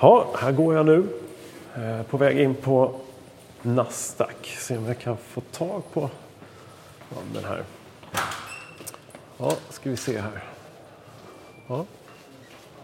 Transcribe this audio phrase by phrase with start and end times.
[0.00, 1.06] Ja, här går jag nu.
[1.76, 2.94] Eh, på väg in på
[3.62, 4.46] Nasdaq.
[4.46, 6.10] Se om jag kan få tag på
[7.10, 7.62] ja, den här.
[9.38, 10.44] Ja, ska vi se här.
[11.66, 11.84] Ja.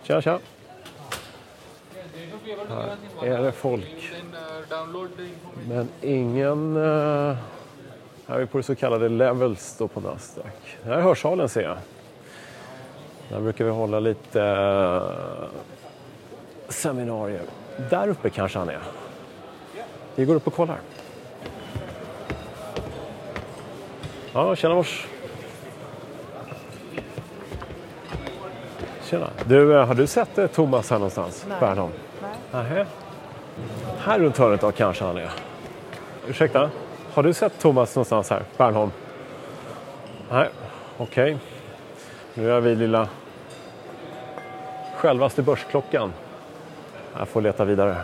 [0.02, 0.38] Tja, tja.
[3.20, 4.12] Här är det folk.
[5.68, 6.76] Men ingen...
[6.76, 7.36] Eh,
[8.26, 10.76] här är vi på det så kallade levels då på Nasdaq.
[10.84, 11.76] Här är hörsalen ser jag.
[13.28, 15.73] Där brukar vi hålla lite eh,
[16.68, 17.42] seminarier.
[17.90, 18.78] Där uppe kanske han är.
[20.14, 20.78] Vi går upp och kollar.
[24.32, 25.06] Ja, tjena mors.
[29.02, 29.30] Tjena.
[29.46, 31.46] Du, eh, har du sett eh, Thomas här någonstans?
[31.48, 31.60] Nej.
[31.60, 31.92] Bernholm?
[32.22, 32.30] Nej.
[32.52, 32.86] Nähä.
[33.98, 35.30] Här runt hörnet då kanske han är.
[36.28, 36.70] Ursäkta?
[37.12, 38.42] Har du sett Thomas någonstans här?
[38.56, 38.90] Bernholm?
[40.30, 40.48] Nej,
[40.98, 41.38] okej.
[42.34, 43.08] Nu är vi lilla
[44.96, 46.12] självaste börsklockan.
[47.18, 47.96] Jag får leta vidare.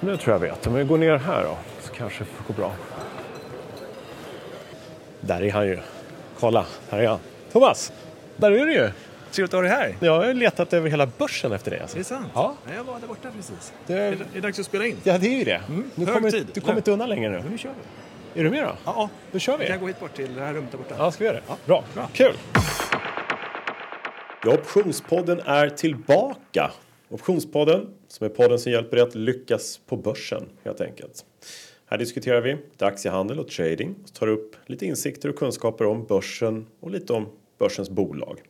[0.00, 0.66] Nu tror jag vet.
[0.66, 2.72] Om vi går ner här då så kanske det får gå bra.
[5.20, 5.78] Där är han ju.
[6.40, 7.18] Kolla, här är han.
[7.52, 7.92] Thomas!
[8.36, 8.90] Där är du ju!
[9.30, 9.96] Trevligt att ha dig här.
[10.00, 11.80] Jag har letat över hela börsen efter dig.
[11.80, 11.96] Alltså.
[11.96, 12.26] Är det sant?
[12.34, 12.54] Ja.
[12.76, 13.72] Jag var där borta precis.
[13.86, 14.96] Det, Är det, är det dags att spela in?
[15.02, 15.60] ja, det är ju det.
[15.94, 16.46] du hög kommer, tid.
[16.54, 17.42] du kommer inte undan längre nu.
[17.50, 17.70] nu kör
[18.34, 18.40] vi.
[18.40, 18.68] Är du med då?
[18.84, 19.08] Ja, ja.
[19.32, 19.70] Då kör Vi vi.
[19.70, 20.94] kan gå hit bort till det här rummet där borta.
[20.98, 21.54] Ja, ska vi göra det?
[21.66, 21.84] Bra.
[21.94, 22.08] Bra.
[22.12, 22.34] Kul!
[24.44, 26.70] Ja, Optionspodden är tillbaka.
[27.08, 31.24] Optionspodden, som är podden som hjälper dig att lyckas på börsen, helt enkelt.
[31.86, 36.66] Här diskuterar vi aktiehandel och trading och tar upp lite insikter och kunskaper om börsen
[36.80, 37.26] och lite om
[37.58, 38.42] börsens bolag.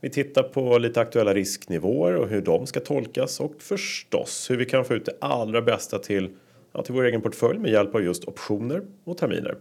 [0.00, 4.64] Vi tittar på lite aktuella risknivåer och hur de ska tolkas och förstås hur vi
[4.64, 6.30] kan få ut det allra bästa till,
[6.72, 9.56] ja, till vår egen portfölj med hjälp av just optioner och terminer.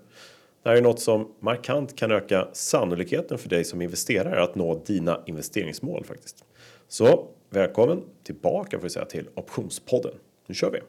[0.64, 4.82] Det här är något som markant kan öka sannolikheten för dig som investerare att nå
[4.86, 6.46] dina investeringsmål faktiskt.
[6.88, 10.12] Så välkommen tillbaka får jag säga till Optionspodden.
[10.48, 10.80] Nu kör vi!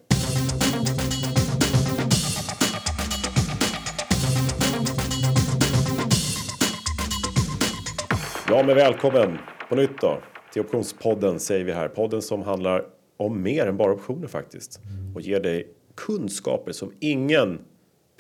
[8.48, 9.38] Ja, men välkommen
[9.69, 10.19] på nytt då
[10.52, 11.88] till Optionspodden säger vi här.
[11.88, 12.84] Podden som handlar
[13.16, 14.81] om mer än bara optioner faktiskt
[15.14, 17.58] och ger dig kunskaper som ingen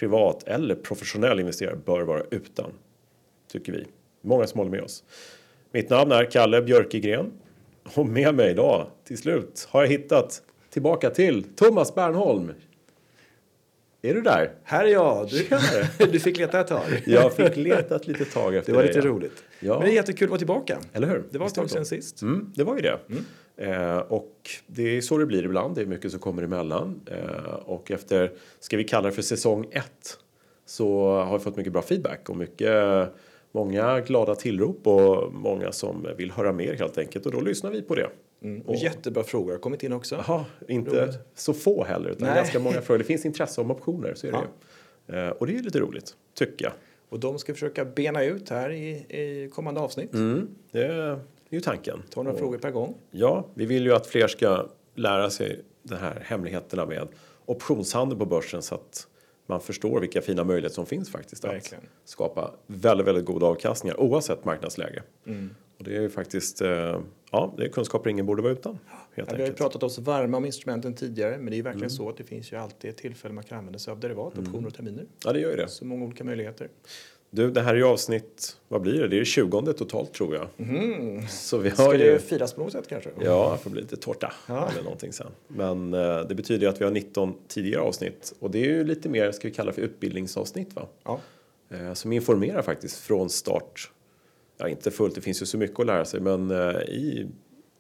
[0.00, 2.72] privat eller professionell investerare bör vara utan.
[3.52, 3.86] Tycker vi.
[4.22, 5.04] Många som håller med oss.
[5.72, 7.32] Mitt namn är Kalle Björkegren
[7.94, 12.52] och med mig idag till slut har jag hittat tillbaka till Thomas Bernholm.
[14.02, 14.52] Är du där?
[14.64, 15.28] Här är jag.
[15.98, 17.02] Du, du fick leta ett tag.
[17.06, 19.04] Jag fick leta ett litet tag efter Det var lite ja.
[19.04, 19.44] roligt.
[19.60, 19.78] Ja.
[19.78, 20.78] Men det är jättekul att vara tillbaka.
[20.92, 21.24] Eller hur?
[21.30, 22.22] Det var ett tag sedan sist.
[22.22, 22.98] Mm, det var ju det.
[23.60, 25.74] Eh, och det är så det blir ibland.
[25.74, 27.00] Det är mycket som kommer emellan.
[27.06, 30.18] Eh, och efter, ska vi kalla det för säsong ett,
[30.66, 33.08] så har vi fått mycket bra feedback och mycket,
[33.52, 37.26] många glada tillrop och många som vill höra mer helt enkelt.
[37.26, 38.10] Och då lyssnar vi på det.
[38.42, 38.60] Mm.
[38.60, 40.24] Och jättebra frågor har kommit in också.
[40.26, 41.18] Jaha, inte Roligt.
[41.34, 42.36] så få heller, utan Nej.
[42.36, 42.98] ganska många frågor.
[42.98, 44.38] Det finns intresse om optioner, så är det
[45.06, 45.14] Ja.
[45.14, 46.72] Eh, och det är lite roligt, tycker jag.
[47.08, 50.14] Och de ska försöka bena ut här i, i kommande avsnitt.
[50.14, 51.18] Mm, det
[51.50, 52.02] är ju tanken.
[52.10, 52.94] Ta några Och- frågor per gång.
[53.10, 57.08] Ja, vi vill ju att fler ska lära sig de här hemligheterna med
[57.46, 59.06] optionshandel på börsen så att
[59.46, 61.84] man förstår vilka fina möjligheter som finns faktiskt Verkligen.
[62.02, 65.02] att skapa väldigt, väldigt goda avkastningar oavsett marknadsläge.
[65.26, 65.50] Mm.
[65.78, 67.00] Och det är ju faktiskt, eh,
[67.30, 68.78] ja, det är kunskaper ingen borde vara utan.
[68.88, 69.44] Ja, vi har ju.
[69.44, 69.54] Mm.
[69.54, 72.52] pratat oss varma om instrumenten tidigare, men det är ju verkligen så att det finns
[72.52, 75.04] ju alltid ett tillfälle man kan använda sig av derivat, optioner och terminer.
[75.24, 75.68] Ja, det gör ju det.
[75.68, 76.68] Så många olika möjligheter.
[77.32, 79.08] Du, det här är ju avsnitt, vad blir det?
[79.08, 80.46] Det är 20 totalt tror jag.
[81.30, 82.12] Så vi har Ska ju...
[82.12, 83.10] det firas på något sätt kanske?
[83.20, 84.68] Ja, det får bli lite tårta Ja.
[84.72, 85.26] eller någonting sen.
[85.48, 88.84] Men eh, det betyder ju att vi har 19 tidigare avsnitt och det är ju
[88.84, 90.86] lite mer, ska vi kalla det för utbildningsavsnitt va?
[91.04, 91.20] Ja.
[91.70, 93.90] Eh, som informerar faktiskt från start.
[94.58, 97.26] Ja, inte fullt, det finns ju så mycket att lära sig, men eh, i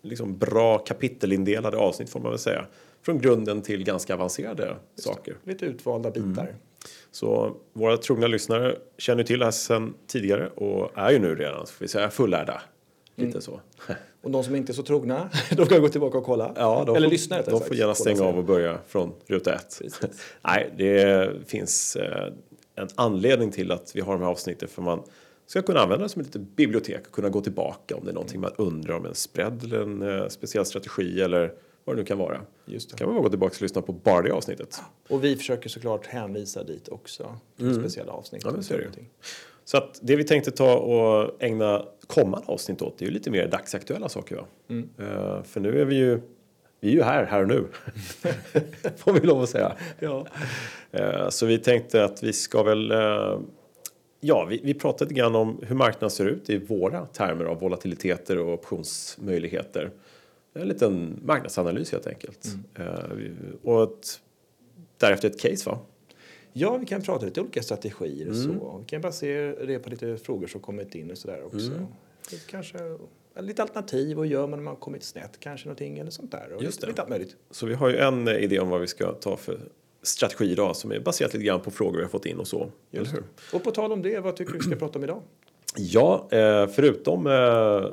[0.02, 2.66] liksom bra kapitelindelade avsnitt får man väl säga.
[3.02, 5.36] Från grunden till ganska avancerade saker.
[5.44, 6.42] Lite utvalda bitar.
[6.42, 6.54] Mm.
[7.10, 11.66] Så våra trogna lyssnare känner till det här sedan tidigare och är ju nu redan,
[11.66, 12.62] ska vi säga, fullärda.
[13.14, 13.40] Lite Mm.
[13.42, 13.60] så.
[14.22, 16.52] Och de som inte är så trogna, de kan gå tillbaka och kolla.
[16.56, 17.66] Ja, de Eller får, lyssna De sagt.
[17.68, 19.80] får gärna stänga av och börja från ruta ett.
[20.42, 22.32] Nej, det finns eh,
[22.74, 25.02] en anledning till att vi har de här avsnitten för man
[25.46, 28.14] ska kunna använda det som ett litet bibliotek och kunna gå tillbaka om det är
[28.14, 31.52] någonting man undrar om en spread eller en eh, speciell strategi eller
[31.84, 32.40] vad det nu kan vara.
[32.64, 32.96] Just det.
[32.96, 34.80] kan man bara gå tillbaka och lyssna på bara det avsnittet.
[35.08, 37.36] Och vi försöker såklart hänvisa dit också.
[37.56, 38.44] Till speciella avsnitt.
[38.44, 38.60] Mm.
[38.68, 39.04] Ja, är det.
[39.64, 43.30] Så att det vi tänkte ta och ägna kommande avsnitt åt det är ju lite
[43.30, 44.36] mer dagsaktuella saker.
[44.36, 44.44] Va?
[44.68, 44.88] Mm.
[44.98, 46.20] Eh, för nu är vi ju,
[46.80, 47.64] vi är ju här, här och nu.
[48.96, 49.76] Får vi lov att säga.
[49.98, 50.26] Ja.
[50.90, 52.90] Eh, Så vi tänkte att vi ska väl...
[52.90, 53.38] eh,
[54.22, 57.60] Ja, vi, vi pratade lite grann om hur marknaden ser ut i våra termer av
[57.60, 59.90] volatiliteter och optionsmöjligheter.
[60.54, 62.46] En liten marknadsanalys helt enkelt.
[62.78, 62.86] Eh,
[63.62, 64.20] och ett,
[64.96, 65.78] därefter ett case va?
[66.52, 68.58] Ja, vi kan prata lite olika strategier och Mm.
[68.58, 68.78] så.
[68.78, 71.66] Vi kan basera det på lite frågor som kommit in och sådär också.
[71.70, 71.86] Mm.
[72.46, 72.78] Kanske
[73.40, 76.52] lite alternativ, vad gör man när man kommit snett kanske någonting eller sånt där.
[76.52, 76.86] Och Just det.
[76.86, 77.36] lite allt möjligt.
[77.50, 79.58] Så vi har ju en idé om vad vi ska ta för
[80.02, 82.70] strategi idag som är baserat lite grann på frågor vi har fått in och så.
[82.90, 83.56] Just eller hur?
[83.58, 85.22] Och på tal om det, vad tycker du vi ska prata om idag?
[85.76, 87.84] Ja, eh, förutom eh,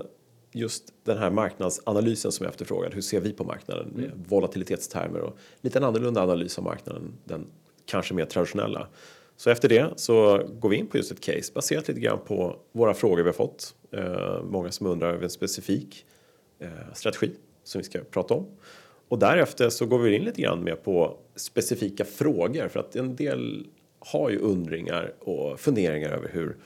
[0.57, 2.95] just den här marknadsanalysen som jag efterfrågade.
[2.95, 7.13] Hur ser vi på marknaden med volatilitetstermer och lite en annorlunda analys av marknaden.
[7.23, 7.47] Den
[7.85, 8.87] kanske mer traditionella.
[9.35, 12.55] Så efter det så går vi in på just ett case baserat lite grann på
[12.71, 13.75] våra frågor vi har fått.
[13.91, 16.05] Eh, många som undrar över en specifik
[16.59, 17.31] eh, strategi
[17.63, 18.45] som vi ska prata om.
[19.07, 23.15] Och därefter så går vi in lite grann med på specifika frågor för att en
[23.15, 23.67] del
[23.99, 26.57] har ju undringar och funderingar över hur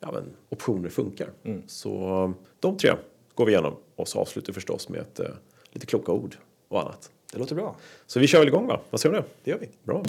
[0.00, 1.30] ja, men, optioner funkar.
[1.66, 2.90] Så de tre
[3.38, 5.26] går vi igenom och så avslutar vi förstås med ett, eh,
[5.70, 6.36] lite kloka ord
[6.68, 7.10] och annat.
[7.32, 7.76] Det låter bra.
[8.06, 8.80] Så vi kör väl igång va?
[8.90, 9.22] Vad säger du?
[9.44, 9.68] Det gör vi.
[9.82, 10.02] Bra.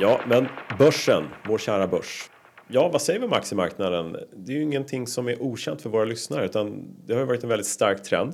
[0.00, 0.48] Ja, men
[0.78, 2.30] börsen, vår kära börs.
[2.68, 4.16] Ja, vad säger vi om aktiemarknaden?
[4.36, 7.42] Det är ju ingenting som är okänt för våra lyssnare utan det har ju varit
[7.42, 8.32] en väldigt stark trend.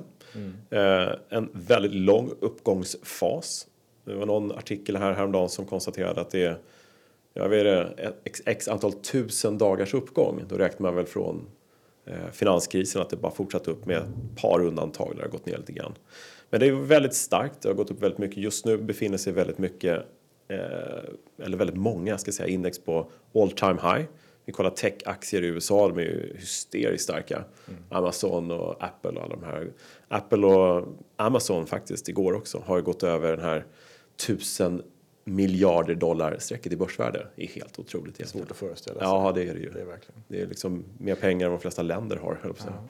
[0.69, 3.67] Eh, en väldigt lång uppgångsfas.
[4.05, 6.57] Det var någon artikel här häromdagen som konstaterade att det är
[7.33, 7.87] jag vet
[8.23, 10.43] x, x antal tusen dagars uppgång.
[10.49, 11.47] Då räknar man väl från
[12.31, 15.57] finanskrisen att det bara fortsatt upp med ett par undantag där det har gått ner
[15.57, 15.93] lite grann.
[16.49, 18.37] Men det är väldigt starkt, det har gått upp väldigt mycket.
[18.37, 20.05] Just nu befinner sig väldigt mycket,
[20.47, 24.05] eh, eller väldigt många ska jag säga, index på all time high.
[24.45, 27.43] Vi kollar techaktier i USA, de är ju hysteriskt starka.
[27.89, 29.71] Amazon och Apple och alla de här.
[30.07, 33.65] Apple och Amazon faktiskt igår också har ju gått över den här
[34.27, 34.83] tusen
[35.27, 37.27] miljarder dollar strecket i börsvärde.
[37.35, 38.15] Det är helt otroligt.
[38.19, 38.27] egentligen.
[38.47, 39.07] Svårt att föreställa sig.
[39.07, 39.69] Ja, det är det ju.
[39.71, 40.23] Det är verkligen.
[40.27, 42.83] Det är liksom mer pengar än de flesta länder har, höll säga.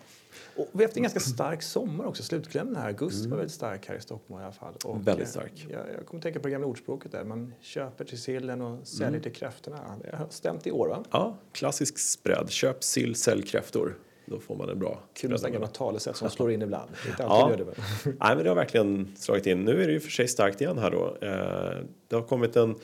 [0.55, 2.23] Och vi har haft en ganska stark sommar också.
[2.23, 4.73] Slutklämmen här, augusti var väldigt stark här i Stockholm i alla fall.
[4.83, 5.03] Och Mm.
[5.03, 5.67] Väldigt eh, stark.
[5.69, 7.23] Jag, jag kommer tänka på det gamla ordspråket där.
[7.23, 9.21] Man köper till sillen och säljer Mm.
[9.21, 9.79] till kräftorna.
[10.03, 11.03] Det har stämt i år va?
[11.11, 12.49] Ja, klassisk spread.
[12.49, 13.97] Köp sill, sälj kräftor.
[14.25, 16.89] Då får man en bra Kul med sådana talesätt som slår in ibland.
[17.07, 17.49] Inte Ja.
[17.49, 17.75] gör det väl?
[18.03, 19.61] Nej, men det har verkligen slagit in.
[19.61, 21.17] Nu är det ju för sig starkt igen här då.
[21.21, 22.75] Eh, Det har kommit en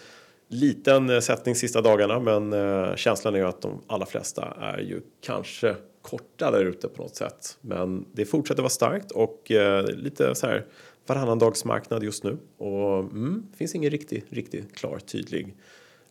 [0.48, 4.80] liten eh, sättning sista dagarna, men eh, känslan är ju att de allra flesta är
[4.80, 7.58] ju kanske korta där ute på något sätt.
[7.62, 9.52] Men det fortsätter vara starkt och
[9.94, 10.66] lite så här
[11.08, 15.56] varannan dags marknad just nu och mm, finns ingen riktig, riktigt klar, tydlig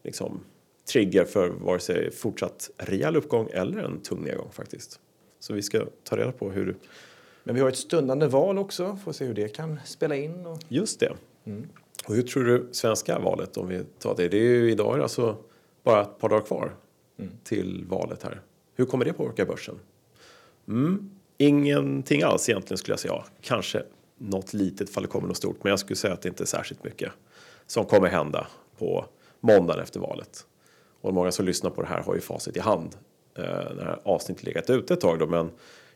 [0.02, 0.40] liksom
[0.92, 5.00] trigger för vare sig fortsatt rejäl uppgång eller en tung nedgång faktiskt.
[5.40, 6.76] Så vi ska ta reda på hur
[7.44, 8.98] Men vi har ett stundande val också.
[9.04, 10.46] Får se hur det kan spela in.
[10.46, 10.58] Och...
[10.69, 11.12] Just det.
[12.06, 14.96] Och hur tror du svenska valet, om vi tar det, det är ju idag är
[14.96, 15.37] det alltså
[15.82, 16.72] bara ett par dagar kvar
[17.44, 18.40] till valet här.
[18.75, 19.78] Hur kommer det påverka börsen?
[20.69, 21.10] Mm.
[21.38, 23.14] Ingenting alls egentligen skulle jag säga.
[23.14, 23.82] Ja, kanske
[24.19, 26.84] något litet fall kommer något stort, men jag skulle säga att det inte är särskilt
[26.84, 27.12] mycket
[27.66, 28.46] som kommer hända
[28.78, 29.06] på
[29.40, 30.46] måndagen efter valet.
[31.00, 32.96] Och många som lyssnar på det här har ju facit i hand
[33.34, 35.50] eh, när det här avsnittet legat ute ett tag då, men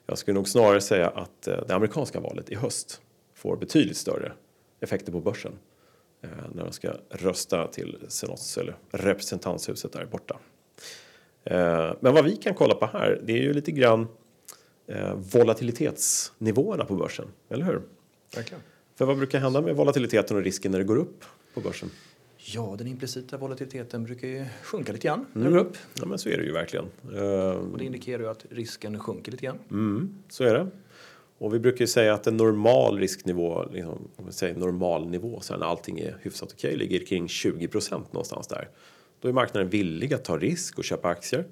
[0.07, 3.01] jag skulle nog snarare säga att eh, det amerikanska valet i höst
[3.35, 4.33] får betydligt större
[4.81, 5.53] effekter på börsen
[6.23, 10.39] eh, när de ska rösta till senats eller representanthuset där borta.
[11.45, 14.09] Eh, men vad vi kan kolla på här, det är ju lite grann
[15.15, 17.83] volatilitetsnivåerna på börsen, eller hur?
[18.37, 18.63] Verkligen.
[18.95, 21.25] För vad brukar hända med volatiliteten och risken när det går upp
[21.55, 21.91] på börsen?
[22.47, 25.53] Ja, den implicita volatiliteten brukar ju sjunka lite grann när Mm.
[25.53, 25.77] det går upp.
[25.95, 26.85] Ja, men så är det ju verkligen.
[27.73, 29.59] Och det indikerar ju att risken sjunker lite grann.
[29.71, 30.67] Mm, så är det.
[31.39, 35.41] Och vi brukar ju säga att en normal risknivå, liksom, om vi säger normal nivå,
[35.41, 38.69] så när allting är hyfsat okej, ligger kring 20% någonstans där.
[39.21, 41.47] Då är marknaden villig att ta risk och köpa aktier.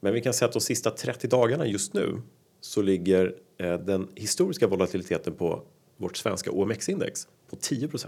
[0.00, 2.22] Men vi kan säga att de sista 30 dagarna just nu
[2.60, 5.62] så ligger eh, den historiska volatiliteten på
[5.96, 8.06] vårt svenska OMX-index på 10%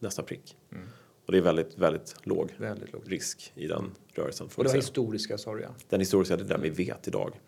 [0.00, 0.56] Nästan prick.
[1.28, 3.08] Och det är väldigt, väldigt låg Väldigt lågt.
[3.08, 4.48] risk i den rörelsen.
[4.54, 5.68] Och det var historiska, sa du ja.
[5.88, 7.40] Den historiska, det är den vi vet idag.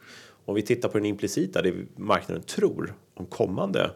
[0.45, 3.91] Om vi tittar på den implicita, det marknaden tror om kommande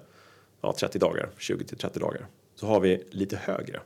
[0.60, 3.80] ja, 30 dagar, 20 till 30 dagar, så har vi lite högre.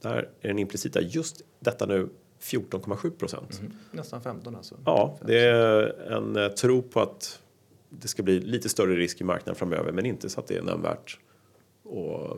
[0.00, 2.08] Där är den implicita just detta nu
[2.40, 3.60] 14,7 procent.
[3.90, 4.74] Nästan 15 alltså.
[4.84, 7.40] Ja, det är en eh, tro på att
[7.88, 10.62] det ska bli lite större risk i marknaden framöver, men inte så att det är
[10.62, 11.18] nämnvärt
[11.82, 12.36] och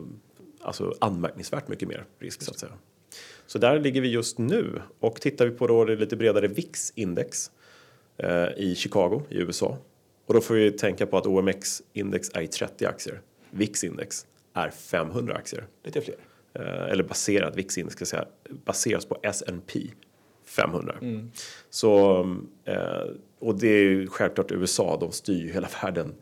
[0.69, 2.71] alltså anmärkningsvärt mycket mer risk så att säga.
[3.45, 7.51] Så där ligger vi just nu och tittar vi på då det lite bredare VIX-index
[8.17, 9.77] eh, i Chicago i USA
[10.25, 13.21] och då får vi tänka på att OMX-index är i 30 aktier.
[13.51, 15.67] VIX-index är 500 aktier.
[15.83, 16.15] Lite fler.
[16.53, 18.25] Eh, eller baserat, VIX-index ska jag säga,
[18.65, 19.79] baseras på S&P
[20.45, 20.95] 500.
[21.69, 22.19] Så,
[22.65, 23.03] eh,
[23.39, 26.13] och det är ju självklart USA, de styr ju hela världen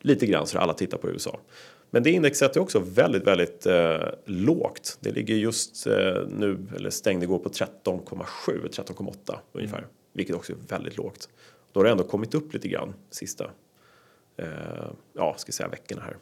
[0.00, 1.40] lite grann så alla tittar på USA.
[1.94, 4.98] Men det indexet är också väldigt, väldigt eh, lågt.
[5.00, 5.94] Det ligger just eh,
[6.28, 9.78] nu, eller stängde igår på 13,7, 13,8 ungefär.
[9.78, 9.90] Mm.
[10.12, 11.28] Vilket också är väldigt lågt.
[11.72, 13.50] Då har det ändå kommit upp lite grann sista,
[14.36, 14.46] eh,
[15.12, 16.16] ja, ska säga veckorna här.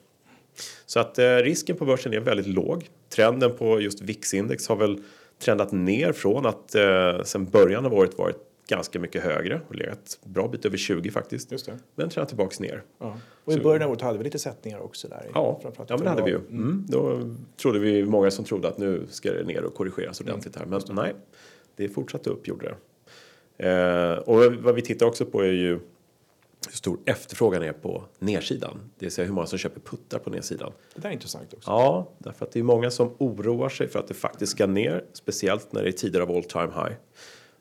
[0.86, 2.88] Så att eh, risken på börsen är väldigt låg.
[3.08, 5.02] Trenden på just VIX-index har väl
[5.38, 10.18] trendat ner från att eh, sen början av året varit ganska mycket högre och legat
[10.24, 11.52] bra bit över 20 faktiskt.
[11.52, 11.78] Just det.
[11.94, 12.82] Men trendar tillbaks ner.
[12.98, 13.16] Ja.
[13.44, 15.30] Och i början av året hade vi lite sättningar också där.
[15.34, 16.36] Ja, ja men hade vi ju.
[16.36, 16.48] Mm.
[16.48, 16.84] mm.
[16.88, 17.20] Då
[17.56, 20.66] trodde vi många som trodde att nu ska det ner och korrigeras ordentligt här.
[20.66, 21.14] Men nej,
[21.76, 22.76] det fortsatte upp gjorde det.
[23.68, 25.80] Eh, och vad vi tittar också på är ju
[26.66, 28.90] hur stor efterfrågan är på nedsidan.
[28.98, 30.72] Det vill säga hur många som köper puttar på nedsidan.
[30.94, 31.70] Det där är intressant också.
[31.70, 35.04] Ja, därför att det är många som oroar sig för att det faktiskt ska ner.
[35.12, 36.94] Speciellt när det är tider av all time high.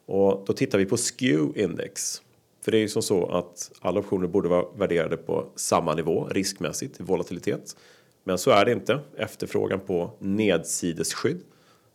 [0.09, 2.21] Och då tittar vi på skew index.
[2.61, 6.27] För det är ju som så att alla optioner borde vara värderade på samma nivå
[6.31, 7.75] riskmässigt i volatilitet.
[8.23, 8.99] Men så är det inte.
[9.17, 11.41] Efterfrågan på nedsidesskydd,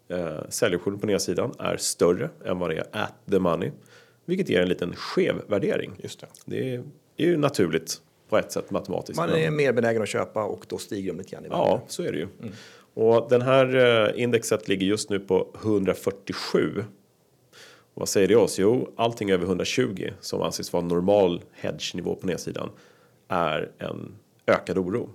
[0.09, 3.71] eh, säljoptioner på nedsidan, är större än vad det är at the money.
[4.25, 5.93] Vilket ger en liten skev värdering.
[5.99, 6.27] Just det.
[6.45, 6.83] det är
[7.17, 9.17] ju naturligt på ett sätt matematiskt.
[9.17, 11.63] Man är mer benägen att köpa och då stiger de lite grann i värde.
[11.63, 12.29] Ja, så är det ju.
[12.43, 12.53] Mm.
[12.95, 16.85] Och den här eh, indexet ligger just nu på 147
[17.95, 18.59] och vad säger det oss?
[18.59, 22.71] Jo, allting över 120 som anses vara normal hedge-nivå på nedsidan
[23.29, 24.15] är en
[24.47, 25.11] ökad oro.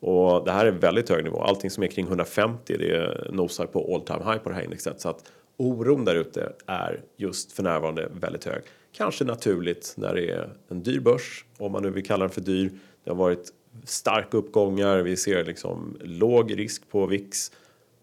[0.00, 1.40] Och det här är väldigt hög nivå.
[1.42, 5.00] Allting som är kring 150 det nosar på all time high på det här indexet.
[5.00, 8.62] Så att oron där ute är just för närvarande väldigt hög.
[8.92, 12.40] Kanske naturligt när det är en dyr börs, om man nu vill kalla den för
[12.40, 12.70] dyr.
[13.04, 13.52] Det har varit
[13.84, 17.52] starka uppgångar, vi ser liksom låg risk på VIX.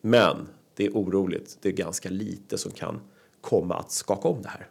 [0.02, 3.02] Men det är oroligt, det är ganska lite som kan
[3.42, 4.68] komma att skaka om det här.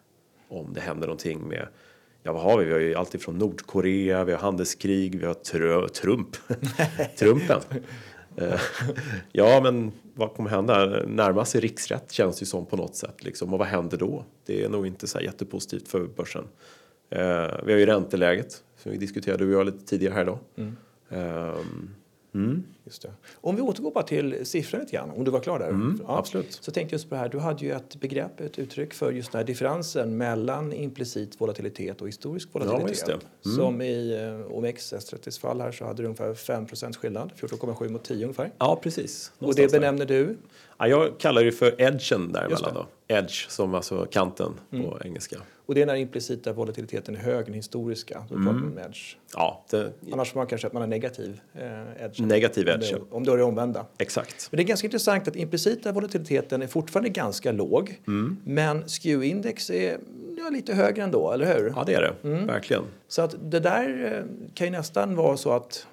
[0.49, 1.69] Om det händer någonting med,
[2.23, 2.65] ja vad har vi?
[2.65, 6.37] Vi har ju alltid från Nordkorea, vi har handelskrig, vi har tr Trump,
[7.19, 7.61] Trumpen.
[8.37, 8.61] Eh,
[9.33, 11.03] ja, men vad kommer hända?
[11.07, 13.53] Närma sig riksrätt känns ju som på något sätt liksom.
[13.53, 14.25] Och vad händer då?
[14.47, 16.45] Det är nog inte så jättepositivt för börsen.
[17.11, 20.39] Eh, vi har ju ränteläget som vi diskuterade du och jag lite tidigare här idag.
[20.57, 20.77] Mm.
[21.09, 21.95] Um,
[22.39, 22.65] Mm.
[22.85, 23.13] Just det.
[23.35, 25.69] Om vi återgår bara till siffrorna lite grann, om du var klar där.
[25.69, 26.19] Mm, ja.
[26.19, 26.59] Absolut.
[26.61, 29.13] Så tänkte jag just på det här, du hade ju ett begrepp, ett uttryck för
[29.13, 33.09] just den här differensen mellan implicit volatilitet och historisk volatilitet.
[33.09, 33.15] Ja,
[33.45, 33.57] mm.
[33.57, 38.05] Som i eh, OMX S30s fall här så hade du ungefär 5% skillnad, 14,7 mot
[38.05, 38.51] 10 ungefär.
[38.59, 39.33] Ja, precis.
[39.39, 40.15] Någonstans och det benämner där.
[40.15, 40.37] du?
[40.79, 42.87] Ja, jag kallar det för edgen däremellan då.
[43.09, 44.85] Edge som alltså kanten mm.
[44.85, 45.37] på engelska.
[45.67, 48.25] Och det är när implicita volatiliteten är hög, den historiska.
[48.29, 48.47] Då mm.
[48.47, 49.17] pratar man om edge.
[49.35, 49.93] Ja, det...
[50.13, 52.21] Annars får man kanske att man har negativ eh, edge.
[52.21, 52.93] Negativ edge.
[52.93, 53.87] Om det, om det är det omvända.
[53.99, 54.49] Exakt.
[54.51, 58.01] Men det är ganska intressant att implicita volatiliteten är fortfarande ganska låg.
[58.07, 58.37] Mm.
[58.45, 59.99] Men skew-index är
[60.39, 61.73] ja, lite högre ändå, eller hur?
[61.77, 62.29] Ja, det är det.
[62.29, 62.47] Mm.
[62.47, 62.83] Verkligen.
[63.09, 65.87] Så att det där eh, kan ju nästan vara så att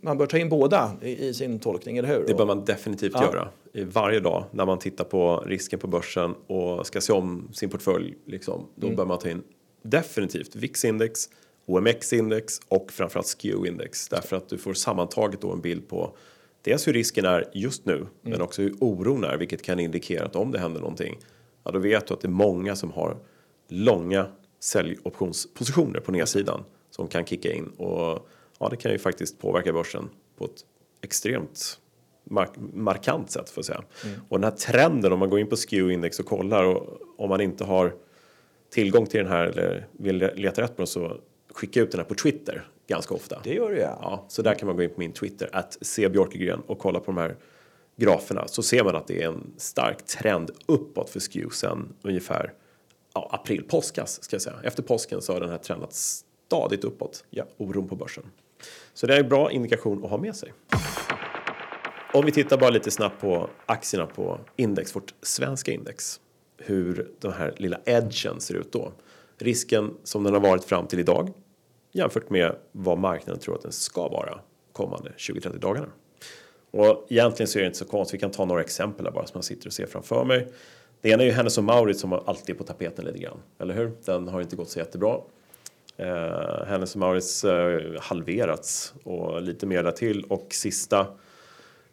[0.00, 2.24] man bör ta in båda i, i sin tolkning, eller hur?
[2.26, 3.24] Det bör man definitivt ja.
[3.24, 3.48] göra.
[3.84, 8.14] Varje dag när man tittar på risken på börsen och ska se om sin portfölj,
[8.26, 8.96] liksom, då mm.
[8.96, 9.42] bör man ta in
[9.82, 11.28] definitivt VIX-index,
[11.66, 14.08] OMX-index och framförallt SKEW-index.
[14.10, 16.16] Därför att du får sammantaget då en bild på
[16.62, 18.08] dels hur risken är just nu, mm.
[18.22, 21.18] men också hur oron är, vilket kan indikera att om det händer någonting,
[21.64, 23.16] ja då vet du att det är många som har
[23.68, 24.26] långa
[24.60, 30.10] säljoptionspositioner på nedsidan som kan kicka in och ja, det kan ju faktiskt påverka börsen
[30.38, 30.64] på ett
[31.00, 31.80] extremt
[32.30, 33.82] mark markant sätt får jag säga.
[34.04, 34.20] Mm.
[34.28, 37.28] Och den här trenden om man går in på SKEW index och kollar och om
[37.28, 37.94] man inte har
[38.70, 41.20] tillgång till den här eller vill leta rätt på den så
[41.54, 43.40] skicka ut den här på Twitter ganska ofta.
[43.44, 43.98] Det gör du ja.
[44.02, 44.24] ja.
[44.28, 47.06] Så där kan man gå in på min Twitter, att se Björkegren och kolla på
[47.06, 47.36] de här
[47.96, 52.52] graferna så ser man att det är en stark trend uppåt för SKEW sen ungefär
[53.14, 54.56] ja, april, påskas ska jag säga.
[54.62, 58.24] Efter påsken så har den här trendat stadigt uppåt, ja, oron på börsen.
[58.94, 60.52] Så det är en bra indikation att ha med sig.
[62.18, 66.20] Om vi tittar bara lite snabbt på aktierna på index, vårt svenska index.
[66.56, 68.92] Hur den här lilla edgen ser ut då.
[69.38, 71.32] Risken som den har varit fram till idag
[71.92, 74.40] jämfört med vad marknaden tror att den ska vara
[74.72, 75.86] kommande 20-30 dagarna.
[76.70, 78.14] Och egentligen så är det inte så konstigt.
[78.14, 80.48] Vi kan ta några exempel här bara som jag sitter och ser framför mig.
[81.00, 83.74] Det ena är ju Hennes och Mauritz som alltid är på tapeten lite grann, eller
[83.74, 83.92] hur?
[84.04, 85.18] Den har inte gått så jättebra.
[85.96, 91.06] Eh, Hennes och Mauritz eh, halverats och lite mer därtill och sista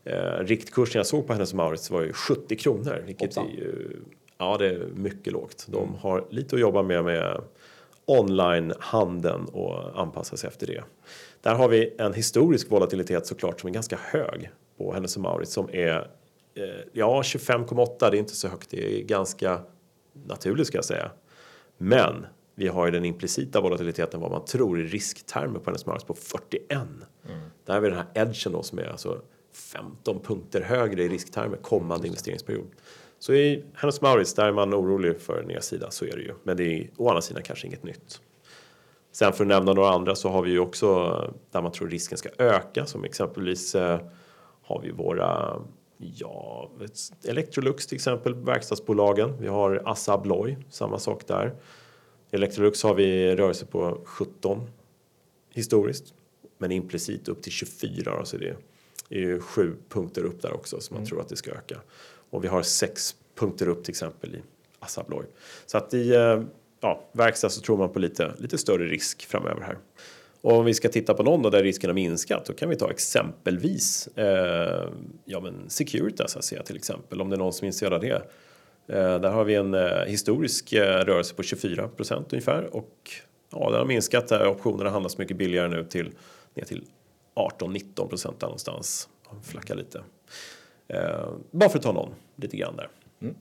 [0.06, 4.00] eh, riktkursen jag såg på Hennes och Mauritz var ju 70 kronor, vilket är ju
[4.38, 5.68] ja, det är mycket lågt.
[5.70, 5.96] De mm.
[5.96, 7.42] har lite att jobba med med
[8.06, 10.84] onlinehandeln och anpassa sig efter det.
[11.42, 15.70] Där har vi en historisk volatilitet såklart som är ganska hög på Hennes Mauritz som
[15.74, 16.08] är
[16.92, 19.60] ja 25,8 det är inte så högt, det är ganska
[20.28, 21.12] naturligt ska jag säga.
[21.78, 26.08] Men vi har ju den implicita volatiliteten vad man tror i risktermer på hennes marknad
[26.08, 26.72] på 41.
[26.72, 26.90] Mm.
[27.66, 29.22] Där har vi den här edgen då som är alltså
[29.56, 32.68] 15 punkter högre i risktermer kommande investeringsperiod.
[33.20, 36.34] Så i Hennes Mauritz, där är man orolig för nedsida, så är det ju.
[36.44, 38.22] Men det är å andra sidan kanske inget nytt.
[39.12, 40.88] Sen för att nämna några andra så har vi ju också
[41.52, 44.00] där man tror risken ska öka som exempelvis eh,
[44.62, 45.62] har vi våra
[45.98, 46.70] ja,
[47.28, 49.38] Electrolux till exempel, verkstadsbolagen.
[49.40, 51.56] Vi har Assa Abloy, samma sak där.
[52.32, 54.70] Electrolux har vi rörelse på 17
[55.54, 56.14] historiskt,
[56.58, 58.12] men implicit upp till 24.
[58.12, 58.56] Alltså det
[59.10, 61.10] är ju sju punkter upp där också som man mm.
[61.10, 61.82] tror att det ska öka.
[62.30, 64.42] Och vi har sex punkter upp till exempel i
[64.80, 65.26] Assa Abloy.
[65.66, 66.42] Så att i eh,
[66.82, 69.78] ja, verkstad så tror man på lite, lite större risk framöver här.
[70.42, 72.92] Och om vi ska titta på någon där risken har minskat, då kan vi ta
[72.92, 74.90] exempelvis eh,
[75.26, 78.22] ja, men Securitas ASEA till exempel, om det är någon som är intresserad av det.
[78.88, 83.12] Eh, där har vi en eh, historisk eh, rörelse på 24 procent ungefär och
[83.52, 84.28] ja, den har minskat.
[84.28, 86.12] Där optionerna handlas mycket billigare nu till
[86.54, 86.84] ner till
[87.36, 89.10] 18-19 procent någonstans.
[89.44, 90.04] Flackar lite.
[90.88, 92.90] Eh, bara för att ta någon lite grann där.
[93.22, 93.36] Mm.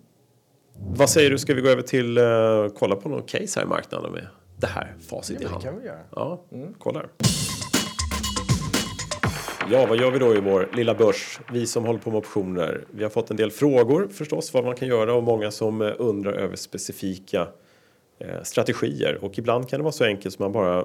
[0.76, 3.68] Vad säger du, ska vi gå över till uh, kolla på någon case här i
[3.68, 5.62] marknaden med det här facit ja, i hand?
[5.62, 6.00] Det kan vi göra.
[6.10, 6.74] Ja, mm.
[6.78, 7.08] kolla här.
[9.70, 11.40] Ja, vad gör vi då i vår lilla börs?
[11.52, 12.84] Vi som håller på med optioner.
[12.90, 15.92] Vi har fått en del frågor förstås vad man kan göra och många som eh,
[15.98, 17.48] undrar över specifika
[18.18, 19.24] eh, strategier.
[19.24, 20.84] Och ibland kan det vara så enkelt som man bara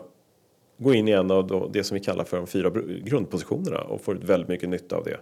[0.79, 2.69] går in i en av det som vi kallar för de fyra
[3.03, 5.19] grundpositionerna och får ut väldigt mycket nytta av det.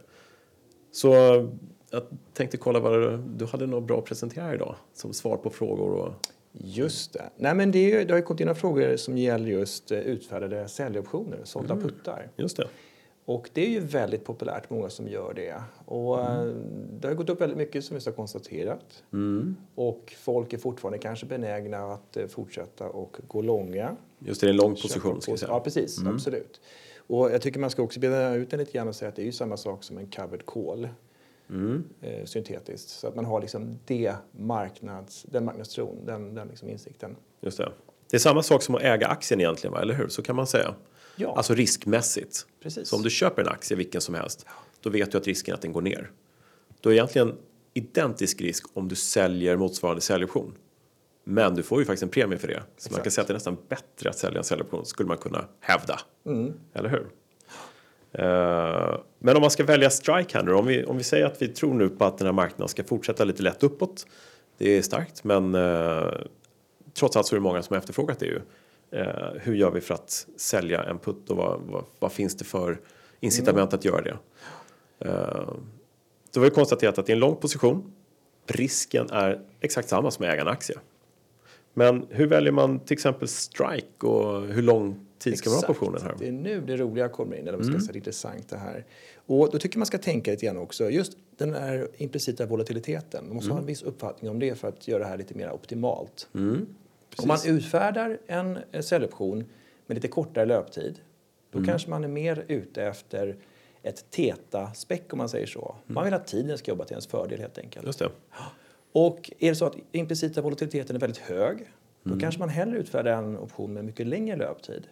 [0.92, 1.14] Så
[1.90, 5.50] jag tänkte kolla vad du, du hade något bra att presentera idag som svar på
[5.50, 5.92] frågor.
[5.92, 6.14] Och...
[6.52, 7.30] Just det.
[7.38, 10.68] Nej, men det, är, det har kommit in några frågor som gäller just eh, utfärdade
[10.68, 11.88] säljoptioner, sålda mm.
[11.88, 12.30] puttar.
[12.36, 12.68] Just det.
[13.28, 15.62] Och det är ju väldigt populärt, många som gör det.
[15.86, 16.50] Och mm.
[16.50, 16.56] Eh,
[17.00, 19.04] det har gått upp väldigt mycket som vi har konstaterat.
[19.14, 19.56] Mm.
[19.76, 23.96] Och folk är fortfarande kanske benägna att eh, fortsätta och gå långa.
[24.20, 25.38] Just det, en lång position ska.
[25.48, 25.98] Ja, precis.
[25.98, 26.14] Mm.
[26.14, 26.62] Absolut.
[27.08, 29.22] Och jag tycker man ska också bena ut den lite grann och säga att det
[29.22, 30.90] är ju samma sak som en covered call.
[31.50, 31.84] Mm.
[32.02, 32.90] Eh, syntetiskt.
[32.90, 37.16] Så att man har liksom det marknads, den marknadstron, den, den liksom insikten.
[37.42, 37.72] Just det.
[38.12, 39.82] Det är samma sak som att äga aktien egentligen, va?
[39.82, 40.08] eller hur?
[40.08, 40.76] Så kan man säga.
[41.18, 41.34] Ja.
[41.38, 42.48] Alltså riskmässigt.
[42.64, 42.88] Precis.
[42.90, 44.46] Så om du köper en aktie, vilken som helst,
[44.82, 46.12] då vet du att risken är att den går ner.
[46.82, 47.36] Då är egentligen
[47.74, 50.54] identisk risk om du säljer motsvarande säljoption.
[51.24, 52.54] Men du får ju faktiskt en premie för det.
[52.54, 52.92] Så Exakt.
[52.92, 55.46] man kan säga att det är nästan bättre att sälja en säljoption, skulle man kunna
[55.60, 56.00] hävda.
[56.26, 56.54] Mm.
[56.74, 57.08] Eller hur?
[58.20, 61.48] Uh, men om man ska välja strike handler, om vi, om vi säger att vi
[61.48, 64.06] tror nu på att den här marknaden ska fortsätta lite lätt uppåt.
[64.58, 66.14] Det är starkt, men uh,
[66.94, 68.42] trots allt så är det många som har efterfrågat det ju.
[68.94, 72.46] Uh, hur gör vi för att sälja en putt och vad, vad, vad finns det
[72.46, 72.80] för
[73.20, 73.80] incitament mm.
[73.80, 74.18] att göra det?
[76.32, 77.94] då har vi konstaterat att i en lång position,
[78.46, 80.76] risken är exakt samma som äga en aktie.
[81.74, 85.72] Men hur väljer man till exempel strike och hur lång tid ska man ha på
[85.72, 86.16] optionen här?
[86.20, 87.86] Det är nu det roliga kommer in, eller vad ska mm.
[87.86, 88.86] säga, intressant det här.
[89.26, 93.26] Och då tycker man ska tänka lite grann också, just den här implicita volatiliteten.
[93.28, 93.56] Man måste mm.
[93.56, 96.30] ha en viss uppfattning om det för att göra det här lite mer optimalt.
[96.36, 96.66] Mm.
[97.18, 99.46] Om man utfärdar en säljoption
[99.88, 101.00] med lite kortare löptid,
[101.52, 101.70] då mm.
[101.70, 103.38] kanske man är mer ute efter
[103.84, 105.76] ett teta-späck om man säger så.
[105.86, 107.86] Man vill att tiden ska jobba till ens fördel helt enkelt.
[107.86, 108.10] Just det.
[108.92, 111.72] Och är det så att implicita volatiliteten är väldigt hög,
[112.04, 112.20] då mm.
[112.20, 114.88] kanske man hellre utfärdar en option med mycket längre löptid.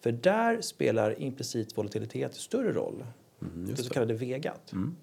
[0.00, 3.04] För där spelar implicit volatilitet större roll,
[3.40, 4.72] mm, det så kallade vegat.
[4.72, 4.96] Mm.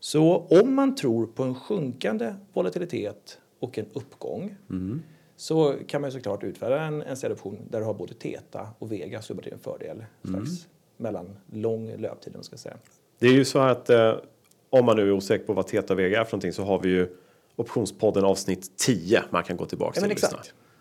[0.00, 5.02] Så om man tror på en sjunkande volatilitet och en uppgång mm.
[5.36, 9.22] Så kan man såklart utfärda en, en säljoption där du har både teta och vega
[9.22, 10.44] till en fördel mm.
[10.96, 12.34] mellan lång löptid.
[12.34, 12.76] Man ska säga.
[13.18, 14.14] Det är ju så att eh,
[14.70, 16.80] om man nu är osäker på vad teta och vega är för någonting så har
[16.80, 17.16] vi ju
[17.56, 20.38] optionspodden avsnitt 10 man kan gå tillbaka ja, till och lyssna.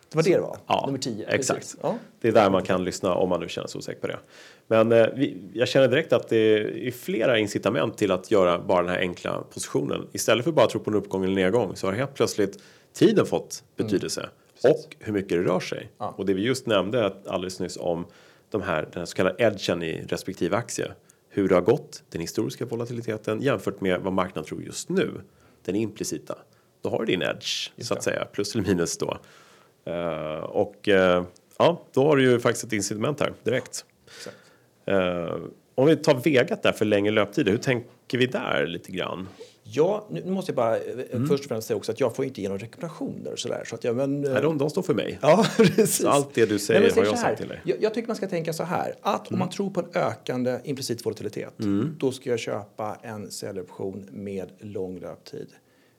[0.10, 0.58] Det var det det var?
[0.68, 1.28] Ja, nummer 10?
[1.28, 1.76] Exakt.
[1.82, 1.98] Ja.
[2.22, 4.20] Det är där man kan lyssna om man nu känner sig osäker på det.
[4.68, 6.38] Men eh, vi, jag känner direkt att det
[6.88, 10.08] är flera incitament till att göra bara den här enkla positionen.
[10.14, 12.60] Istället för bara att tro på en uppgång eller nedgång så har helt plötsligt
[12.94, 14.22] tiden fått betydelse.
[14.22, 14.32] Mm.
[14.64, 15.90] Och hur mycket det rör sig.
[15.98, 16.14] Ja.
[16.18, 18.06] Och det vi just nämnde alldeles nyss om
[18.50, 20.92] de här, den här så kallade edgen i respektive aktie.
[21.30, 25.12] Hur det har gått, den historiska volatiliteten jämfört med vad marknaden tror just nu.
[25.66, 26.38] Den implicita.
[26.82, 29.18] Då har du din edge så att säga, plus eller minus då.
[29.88, 31.24] Uh, och uh,
[31.58, 33.86] ja, då har du ju faktiskt ett incitament här direkt.
[34.92, 39.28] Uh, om vi tar Vegat där för längre löptider, hur tänker vi där lite grann?
[39.68, 41.28] Ja, nu måste jag bara mm.
[41.28, 43.64] först och främst säga också att jag får inte ge några rekommendationer sådär.
[43.66, 45.20] Så att jag, men, Nej, de, de står för mig.
[45.22, 45.96] Ja, precis.
[45.96, 47.62] Så allt det du säger Nej, har jag sagt till dig.
[47.66, 49.36] Jag, jag, tycker man ska tänka så här, att mm.
[49.36, 51.96] om man tror på en ökande implicit volatilitet, mm.
[52.00, 55.48] då ska jag köpa en säljoption med lång löptid.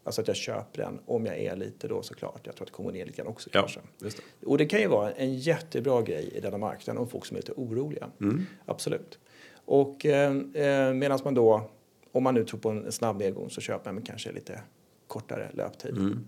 [0.04, 2.40] Alltså att jag köper den om jag är lite då såklart.
[2.42, 4.20] Jag tror att det kommer ner lite grann också Ja, det.
[4.46, 7.40] Och det kan ju vara en jättebra grej i denna marknaden om folk som är
[7.40, 8.10] lite oroliga.
[8.20, 8.46] Mm.
[8.66, 9.18] Absolut.
[9.64, 11.70] Och eh, eh, medan man då,
[12.16, 14.60] om man nu tror på en snabb nedgång så köper man kanske lite
[15.06, 15.96] kortare löptid.
[15.96, 16.26] Mm.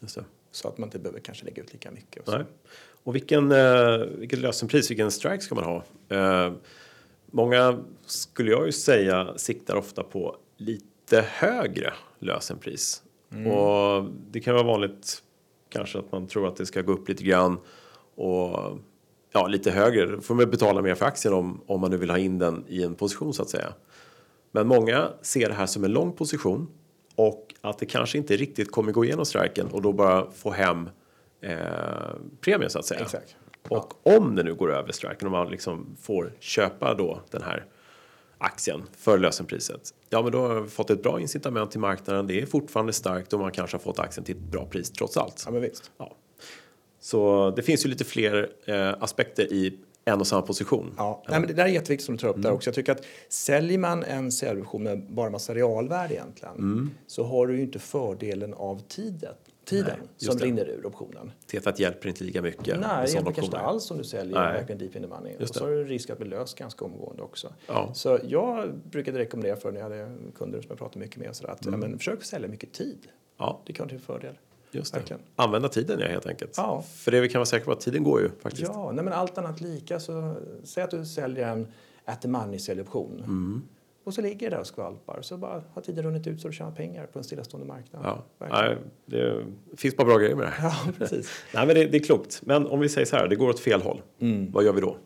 [0.00, 0.24] Det.
[0.50, 2.22] Så att man inte behöver kanske lägga ut lika mycket.
[2.22, 2.38] Och så.
[2.38, 2.46] Nej.
[3.04, 5.84] Och vilken, eh, vilket lösenpris, vilken strike ska man ha?
[6.08, 6.52] Eh,
[7.26, 13.02] många skulle jag ju säga siktar ofta på lite högre lösenpris.
[13.52, 15.22] Och det kan vara vanligt
[15.68, 17.58] kanske att man tror att det ska gå upp lite grann
[18.14, 18.78] och
[19.32, 20.06] ja, lite högre.
[20.06, 22.64] Då får man betala mer för aktien om, om man nu vill ha in den
[22.68, 23.72] i en position så att säga.
[24.52, 26.68] Men många ser det här som en lång position
[27.14, 30.88] och att det kanske inte riktigt kommer gå igenom striken och då bara få hem
[31.40, 31.56] eh,
[32.40, 33.00] premien så att säga.
[33.00, 33.36] Exakt.
[33.68, 37.66] Och om det nu går över striken och man liksom får köpa då den här
[38.38, 39.94] aktien för lösenpriset.
[40.10, 42.26] Ja, men då har vi fått ett bra incitament till marknaden.
[42.26, 45.16] Det är fortfarande starkt och man kanske har fått aktien till ett bra pris trots
[45.16, 45.42] allt.
[45.46, 45.90] Ja, men visst.
[45.98, 46.16] Ja.
[47.00, 50.94] Så det finns ju lite fler eh, aspekter i en och samma position.
[50.96, 52.42] Ja, nej, men det där är jätteviktigt som du tar upp Mm.
[52.44, 52.68] där också.
[52.68, 57.56] Jag tycker att säljer man en säljoption med bara massa realvärde egentligen så har du
[57.56, 59.34] ju inte fördelen av tiden,
[59.64, 60.00] tiden Mm.
[60.00, 60.44] Nej, som det.
[60.44, 61.32] rinner ur optionen.
[61.52, 62.66] T1 hjälper inte lika mycket.
[62.66, 64.52] Nej, egentligen sådana kanske inte alls om du säljer Nej.
[64.52, 65.32] verkligen deep in the money.
[65.40, 67.52] Just och så har du risk att bli löst ganska omgående också.
[67.66, 67.90] Ja.
[67.94, 71.46] Så jag brukade rekommendera för när jag hade kunder som jag pratade mycket med så
[71.46, 71.80] att Mm.
[71.80, 72.98] ja, men försök sälja mycket tid.
[73.38, 74.34] Ja, Det kan vara till fördel.
[74.74, 75.18] Just det.
[75.36, 76.54] Använda tiden ja, helt enkelt.
[76.56, 76.84] Ja.
[76.94, 78.70] För det vi kan vara säkra på att tiden går ju faktiskt.
[78.74, 81.68] Ja, nej, men allt annat lika så säg att du säljer en
[82.04, 83.18] at the money säljoption.
[83.18, 83.62] Mm.
[84.04, 85.22] Och så ligger det där och skvalpar.
[85.22, 88.02] Så bara har tiden runnit ut så du tjänar pengar på en stillastående marknad.
[88.04, 88.24] Ja.
[88.50, 89.44] Nej, det
[89.76, 90.68] finns bara bra grejer med det här.
[90.68, 91.30] Ja, precis.
[91.54, 92.40] Nej, men det, det är klokt.
[92.44, 94.02] Men om vi säger så här, det går åt fel håll.
[94.52, 94.96] Vad gör vi då?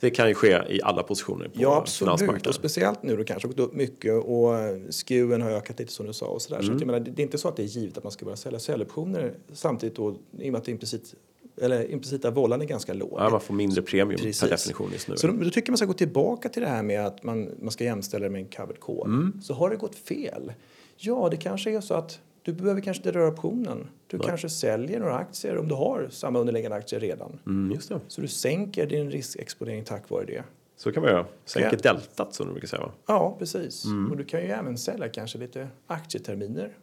[0.00, 1.62] Det kan ju ske i alla positioner på Mm.
[1.62, 2.46] Ja, absolut.
[2.46, 4.54] Och speciellt nu då kanske gått upp mycket och
[4.90, 6.56] SKUen har ökat lite som du sa och sådär.
[6.56, 6.66] Mm.
[6.66, 8.24] Så att jag menar, det är inte så att det är givet att man ska
[8.24, 11.14] börja sälja säljoptioner samtidigt då i och med att implicit,
[11.60, 13.14] eller implicita vållan är ganska låg.
[13.16, 14.40] Ja, man får mindre premium Precis.
[14.40, 15.16] per definition just nu.
[15.16, 17.70] Så då, då tycker man ska gå tillbaka till det här med att man, man
[17.70, 19.06] ska jämställa det med en covered call.
[19.06, 19.40] Mm.
[19.42, 20.52] Så har det gått fel,
[20.96, 22.20] ja det kanske är så att
[22.56, 23.88] du behöver kanske inte röra optionen.
[24.06, 27.38] Du kanske säljer några aktier om du har samma underliggande aktier redan.
[27.46, 28.00] Mm, just det.
[28.08, 30.42] Så du sänker din riskexponering tack vare det.
[30.76, 31.26] Så kan man göra.
[31.44, 31.92] Sänker Ja.
[31.92, 32.90] deltat som du brukar säga va?
[33.06, 33.84] Ja, precis.
[33.84, 34.10] Mm.
[34.10, 36.76] Och du kan ju även sälja kanske lite aktieterminer.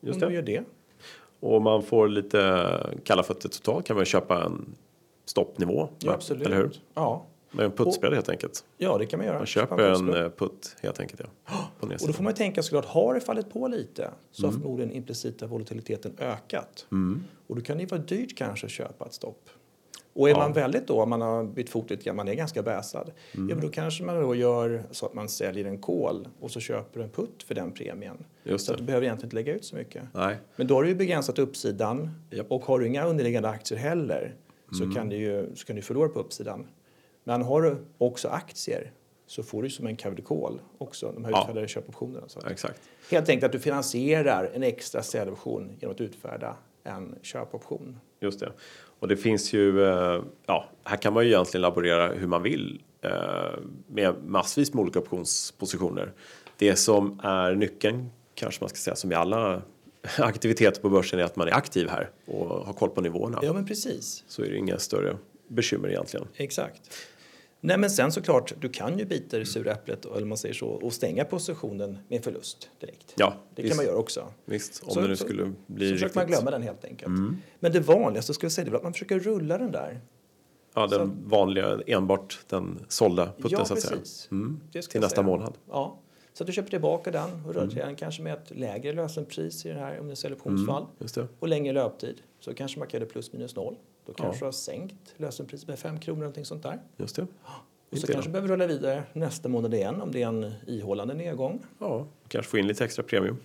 [0.00, 0.26] Just om det.
[0.26, 0.62] du gör det.
[1.40, 2.68] Och man får lite
[3.04, 4.74] kalla fötter totalt kan man köpa en
[5.24, 5.88] stoppnivå.
[5.98, 6.46] Ja, absolut.
[6.46, 6.70] Eller hur?
[6.94, 7.24] Ja.
[7.56, 8.64] Med en puttspel helt enkelt.
[8.78, 9.38] ja, det kan man göra.
[9.38, 11.52] Man köper en eh, putt helt enkelt ja.
[11.80, 14.54] På Och då får man tänka såklart, har det fallit på lite så Mm.
[14.54, 16.86] har förmodligen implicita volatiliteten ökat.
[17.46, 19.48] Och då kan det ju vara dyrt kanske att köpa ett stopp.
[20.16, 20.38] Och är Ja.
[20.38, 23.48] man väldigt då, man har bytt fot lite man är ganska bäsad, Mm.
[23.48, 26.60] ja, men då kanske man då gör så att man säljer en call och så
[26.60, 28.16] köper en putt för den premien.
[28.44, 30.02] Just Så att du behöver egentligen inte lägga ut så mycket.
[30.12, 30.36] Nej.
[30.56, 32.10] Men då har du ju begränsat uppsidan
[32.48, 34.34] och har du inga underliggande aktier heller
[34.72, 34.94] så, Mm.
[34.94, 36.66] kan du ju, så kan du förlora på uppsidan.
[37.24, 38.92] Men har du också aktier
[39.26, 41.40] så får du som en covered call också, de här Ja.
[41.40, 42.28] utfärdade köpoptionerna.
[42.28, 42.80] Så Exakt.
[43.10, 47.98] Helt enkelt att du finansierar en extra säljoption genom att utfärda en köpoption.
[48.20, 48.52] Just det.
[48.98, 52.82] Och det finns ju, eh, ja, här kan man ju egentligen laborera hur man vill
[53.00, 53.10] eh,
[53.86, 56.12] med massvis med olika optionspositioner.
[56.58, 59.62] Det som är nyckeln, kanske man ska säga som i alla
[60.18, 63.38] aktiviteter på börsen, är att man är aktiv här och har koll på nivåerna.
[63.42, 64.24] Ja, men precis.
[64.28, 65.16] Så är det inga större
[65.48, 66.26] bekymmer egentligen.
[66.36, 66.80] Exakt.
[67.66, 70.54] Nej, men sen såklart, du kan ju bita i det sura äpplet eller man säger
[70.54, 73.14] så, och stänga positionen med förlust direkt.
[73.16, 74.26] Ja, Det visst, kan man göra också.
[74.44, 76.00] Visst, om Så- det nu så- skulle bli så riktigt...
[76.00, 77.12] försöker man glömma den helt enkelt.
[77.60, 80.00] Men det vanligaste ska jag säga det är att man försöker rulla den där.
[80.74, 84.00] Ja, den vanliga, enbart den sålda putten ja, så att säga.
[84.30, 84.60] Mm.
[84.72, 85.22] Till nästa säga.
[85.22, 85.54] månad.
[85.68, 85.98] Ja.
[86.32, 87.52] Så att du köper tillbaka den och Mm.
[87.52, 90.86] rör till den kanske med ett lägre lösenpris i det här om det är optionsfall.
[90.98, 91.28] Just det.
[91.38, 92.20] Och längre löptid.
[92.40, 93.76] Så kanske man kan göra plus minus noll.
[94.06, 96.78] Då kanske du har sänkt lösenpriset med 5 kronor någonting sånt där.
[96.96, 97.26] Just det.
[97.90, 101.14] Och så kanske du behöver rulla vidare nästa månad igen om det är en ihållande
[101.14, 101.60] nedgång.
[101.78, 103.36] Ja, kanske få in lite extra premium.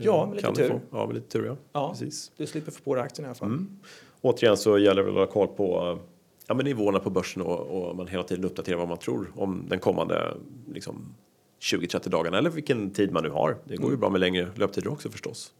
[0.00, 0.68] Ja, med lite tur.
[0.68, 0.80] Få.
[0.90, 1.56] Ja, med lite tur ja.
[1.72, 1.88] Ja.
[1.90, 2.32] Precis.
[2.36, 3.48] Du slipper få på dig aktien i alla fall.
[3.48, 3.78] Mm.
[4.20, 5.98] Återigen så gäller det att ha koll på
[6.46, 9.64] ja, men nivåerna på börsen och, och man hela tiden uppdaterar vad man tror om
[9.68, 10.34] den kommande
[10.72, 11.14] liksom,
[11.60, 13.56] 20-30 dagarna eller vilken tid man nu har.
[13.64, 15.52] Det går ju bra med längre löptider också förstås.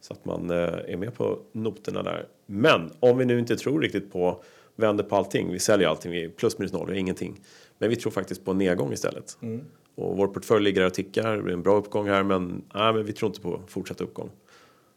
[0.00, 0.56] Så att man eh,
[0.86, 2.28] är med på noterna där.
[2.46, 4.42] Men om vi nu inte tror riktigt på
[4.76, 7.40] vänder på allting, vi säljer allting, vi är plus minus noll, vi har ingenting.
[7.78, 9.38] Men vi tror faktiskt på en nedgång istället.
[9.94, 13.04] Och vår portfölj ligger och tickar, det är en bra uppgång här men, nej, men
[13.04, 14.30] vi tror inte på fortsatt uppgång.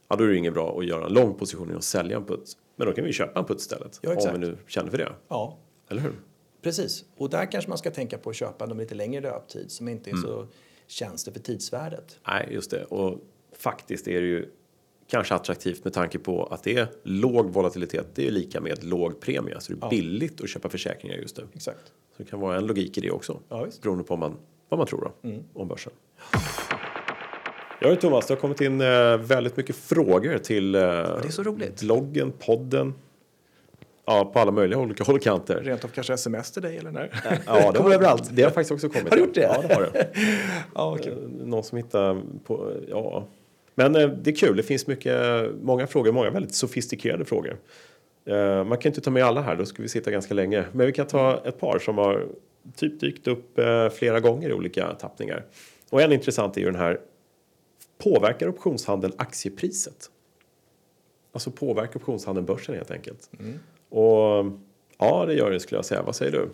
[0.08, 2.58] Ja, då är det inget bra att göra en lång position och sälja en putt.
[2.76, 4.00] Men då kan vi köpa en putt istället.
[4.02, 4.36] Ja, om exakt.
[4.36, 5.12] vi nu känner för det.
[5.28, 5.58] Ja,
[5.90, 6.14] Eller hur?
[6.62, 7.06] precis.
[7.18, 10.10] Och där kanske man ska tänka på att köpa de lite längre löptid som inte
[10.10, 10.24] är Mm.
[10.24, 10.48] så
[10.88, 12.20] känslig för tidsvärdet.
[12.28, 12.84] Nej, just det.
[12.86, 13.20] Och
[13.58, 14.50] faktiskt är det ju
[15.12, 18.08] kanske attraktivt med tanke på att det är låg volatilitet.
[18.16, 19.90] Det är lika med låg premie, så det är ja.
[19.90, 21.44] billigt att köpa försäkringar just nu.
[21.54, 21.80] Exakt.
[22.18, 23.82] Så det kan vara en logik i det också, ja, visst.
[23.82, 24.38] beroende på man,
[24.70, 25.44] vad man tror då, mm.
[25.54, 25.94] om börsen.
[27.82, 31.44] Ja, Thomas, det har kommit in eh, väldigt mycket frågor till eh, det är så
[31.44, 31.82] roligt.
[31.82, 32.94] bloggen, podden.
[34.06, 35.62] Ja, på alla möjliga olika håll och kanter.
[35.64, 37.22] Rent av kanske sms till dig eller när?
[37.46, 38.30] Ja, det har, överallt.
[38.32, 39.10] Det har faktiskt också kommit.
[39.10, 39.42] Har du gjort det?
[39.42, 40.08] Ja, det har det.
[40.76, 41.12] ja, okay.
[41.12, 43.28] Eh, någon som hittar på, ja.
[43.82, 47.58] Men eh, det är kul, det finns mycket, många frågor, många väldigt sofistikerade frågor.
[48.26, 50.66] Eh, man kan inte ta med alla här, då skulle vi sitta ganska länge.
[50.72, 52.28] Men vi kan ta ett par som har
[52.76, 53.60] typ dykt upp
[53.94, 55.46] flera gånger i olika tappningar.
[55.90, 57.00] Och en intressant är ju den här,
[57.98, 60.10] påverkar optionshandeln aktiepriset?
[61.32, 63.30] Alltså påverkar optionshandeln börsen helt enkelt?
[63.40, 63.60] Mm.
[63.90, 64.46] Och
[64.98, 66.02] ja, det gör det skulle jag säga.
[66.02, 66.50] Vad säger du?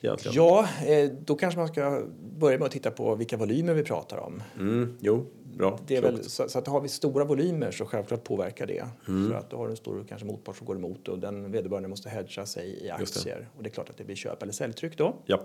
[0.00, 0.36] Egentligen?
[0.36, 2.02] Ja, eh, då kanske man ska
[2.38, 4.42] börja med att titta på vilka volymer vi pratar om.
[4.58, 5.78] Mm, jo, bra.
[5.86, 8.86] Det är väl, så, så, att har vi stora volymer så självklart påverkar det.
[9.08, 9.30] Mm.
[9.30, 11.88] För att då har du en stor kanske motpart som går emot och den vederbörande
[11.88, 13.36] måste hedga sig i aktier.
[13.36, 13.46] Det.
[13.56, 15.14] Och det är klart att det blir köp eller säljtryck då.
[15.26, 15.42] Ja.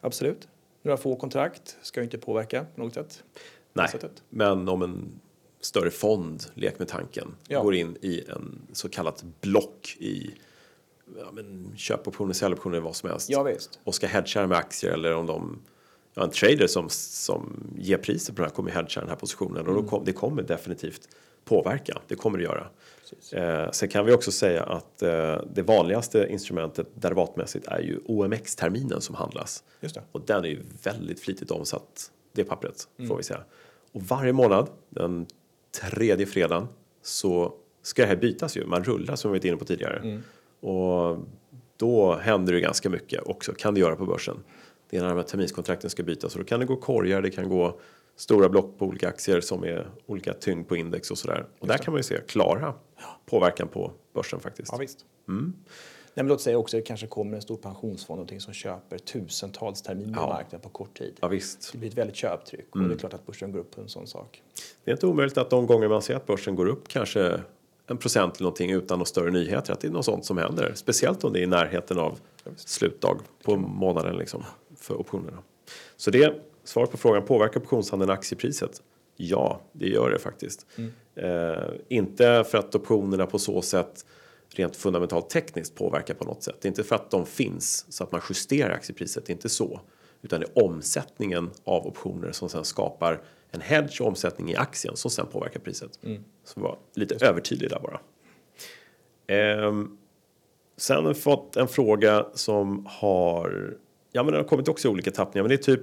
[0.00, 0.48] Absolut.
[0.82, 3.22] Några få kontrakt ska ju inte påverka på något sätt.
[3.72, 3.88] Nej,
[4.30, 5.20] men om en
[5.60, 7.62] större fond, lek med tanken, ja.
[7.62, 10.34] går in i en så kallat block i
[11.18, 13.30] ja, men, köpoptioner, säljoptioner, vad som helst.
[13.30, 13.80] Ja, visst.
[13.84, 15.58] Och ska hedga med aktier eller om de
[16.14, 19.66] ja, en trader som, som ger priset på den här kommer hedga den här positionen
[19.66, 19.86] och då mm.
[19.86, 21.08] kom, det kommer definitivt
[21.44, 22.00] påverka.
[22.08, 22.66] Det kommer det göra.
[23.32, 29.00] Eh, sen kan vi också säga att eh, det vanligaste instrumentet derivatmässigt är ju OMX-terminen
[29.00, 29.64] som handlas.
[30.12, 33.08] Och den är ju väldigt flitigt omsatt, det pappret mm.
[33.08, 33.40] får vi säga.
[33.92, 35.26] Och varje månad, den
[35.80, 36.68] tredje fredagen,
[37.02, 38.66] så ska det här bytas ju.
[38.66, 39.96] Man rullar som vi varit inne på tidigare.
[39.96, 40.22] Mm.
[40.60, 41.18] Och
[41.76, 44.36] då händer det ganska mycket också, kan det göra på börsen.
[44.90, 47.30] Det är när de här terminskontrakten ska bytas och då kan det gå korgar, det
[47.30, 47.80] kan gå
[48.16, 51.46] stora block på olika aktier som är olika tyngd på index och sådär.
[51.58, 52.74] Och där kan man ju se klara
[53.26, 54.72] påverkan på börsen faktiskt.
[54.72, 55.04] Ja, visst.
[55.28, 55.54] Mm.
[56.14, 58.98] Nej, men låt säga också att det kanske kommer en stor pensionsfond någonting som köper
[58.98, 60.26] tusentals terminer ja.
[60.26, 61.16] marknaden på kort tid.
[61.20, 61.72] Ja, visst.
[61.72, 62.84] Det blir ett väldigt köptryck mm.
[62.84, 64.42] och det är klart att börsen går upp på en sån sak.
[64.84, 67.40] Det är inte omöjligt att de gånger man ser att börsen går upp kanske
[67.90, 69.72] en procent eller någonting utan några större nyheter.
[69.72, 70.72] Att det är något sånt som händer.
[70.74, 72.18] Speciellt om det är i närheten av
[72.56, 74.44] slutdag på månaden liksom,
[74.76, 75.38] för optionerna.
[75.96, 78.82] Så det svaret på frågan, påverkar optionshandeln aktiepriset?
[79.16, 80.66] Ja, det gör det faktiskt.
[80.76, 80.92] Mm.
[81.14, 84.06] Eh, inte för att optionerna på så sätt
[84.48, 86.56] rent fundamentalt tekniskt påverkar på något sätt.
[86.60, 89.80] Det är inte för att de finns så att man justerar aktiepriset, inte så.
[90.22, 94.96] Utan det är omsättningen av optioner som sen skapar en hedge och omsättning i aktien
[94.96, 95.98] som sen påverkar priset.
[96.02, 96.24] Mm.
[96.44, 98.00] Så var lite övertydlig där bara.
[99.26, 99.98] Ehm,
[100.76, 103.76] sen har vi fått en fråga som har,
[104.12, 105.80] ja men den har kommit också i olika tappningar, men det är typ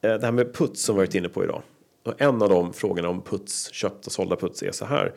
[0.00, 1.62] eh, det här med puts som vi varit inne på idag.
[2.04, 5.14] Och en av de frågorna om puts, köpta och sålda puts är så här.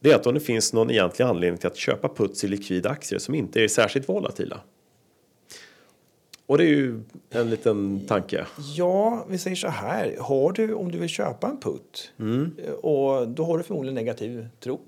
[0.00, 2.90] Det är att om det finns någon egentlig anledning till att köpa puts i likvida
[2.90, 4.60] aktier som inte är särskilt volatila.
[6.50, 8.46] Och det är ju en liten tanke.
[8.76, 10.16] Ja, vi säger så här.
[10.20, 12.56] Har du, om du vill köpa en putt, mm.
[12.82, 14.80] och då har du förmodligen negativ tro.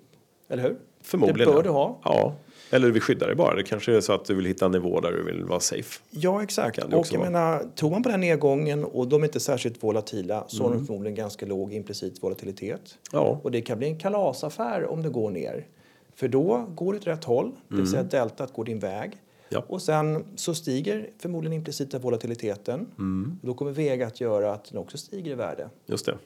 [0.49, 0.77] Eller hur?
[1.03, 1.39] Förmodligen.
[1.39, 2.01] Det bör du ha.
[2.05, 2.35] Ja.
[2.71, 3.55] Eller du vill skydda dig bara.
[3.55, 6.01] Det kanske är så att du vill hitta en nivå där du vill vara safe.
[6.11, 6.79] Ja, exakt.
[6.79, 10.57] Och jag menar, tror man på den nedgången och de är inte särskilt volatila så
[10.57, 10.73] mm.
[10.73, 12.99] har de förmodligen ganska låg implicit volatilitet.
[13.13, 13.41] Ja.
[13.43, 15.67] Och det kan bli en kalasaffär om det går ner.
[16.15, 18.11] För då går det åt rätt håll, det vill säga mm.
[18.11, 19.19] deltat går din väg.
[19.53, 19.65] Ja.
[19.69, 22.87] Och sen så stiger förmodligen implicita volatiliteten.
[22.99, 23.39] Mm.
[23.43, 25.69] Då kommer Vega att göra att den också stiger i värde.
[25.87, 26.19] Just det.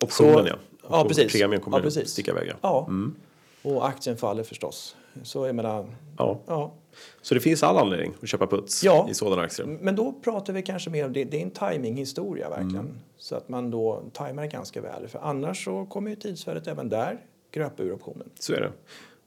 [0.00, 0.54] Optionen så, ja.
[0.54, 0.58] Option,
[0.90, 1.32] ja, precis.
[1.32, 2.08] Premien kommer ja, precis.
[2.08, 2.52] sticka iväg.
[2.60, 2.86] Ja.
[2.88, 3.14] Mm.
[3.62, 4.96] Och aktien faller förstås.
[5.22, 5.86] Så jag menar,
[6.18, 6.40] ja.
[6.46, 6.72] ja.
[7.22, 9.06] Så det finns all anledning att köpa puts ja.
[9.10, 9.66] i sådana aktier?
[9.80, 12.76] Men då pratar vi kanske mer om det, det är en timinghistoria verkligen.
[12.76, 12.98] Mm.
[13.16, 15.08] Så att man då tajmar det ganska väl.
[15.08, 18.30] För annars så kommer ju tidsvärdet även där gröpa ur optionen.
[18.38, 18.72] Så är det.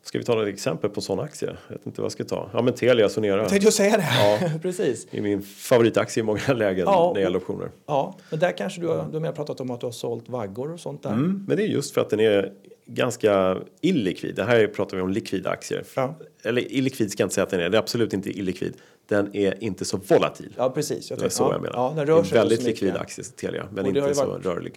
[0.06, 1.56] Ska vi ta något exempel på sån aktie?
[1.68, 2.50] Jag vet inte vad jag ska ta.
[2.54, 3.42] Ja men Telia Sonera.
[3.42, 4.08] Jag tänkte säga det.
[4.20, 4.50] Ja.
[4.62, 5.08] Precis.
[5.12, 7.72] Det är min favoritaktie i många lägen ja, när det gäller optioner.
[7.86, 10.74] Ja, men där kanske du har, du har pratat om att du har sålt vaggor
[10.74, 11.10] och sånt där.
[11.10, 12.54] Mm, men det är just för att den är
[12.86, 14.36] ganska illikvid.
[14.36, 15.84] Det här pratar vi om likvida aktier.
[15.96, 16.16] Ja.
[16.44, 17.70] Eller illikvid ska jag inte säga att den är.
[17.70, 18.74] Det är absolut inte illikvid.
[19.08, 20.54] Den är inte så volatil.
[20.58, 21.10] Ja precis.
[21.10, 21.76] Jag det är så ja, jag menar.
[21.76, 23.68] Ja, den rör sig en väldigt likvid aktie Telia.
[23.72, 24.46] Men inte så varit...
[24.46, 24.74] rörlig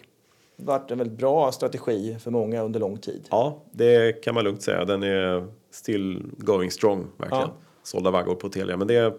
[0.59, 3.27] varit en väldigt bra strategi för många under lång tid.
[3.31, 4.85] Ja, det kan man lugnt säga.
[4.85, 7.43] Den är still going strong verkligen.
[7.43, 7.53] Ja.
[7.83, 9.13] Sålda vaggor på Telia, men det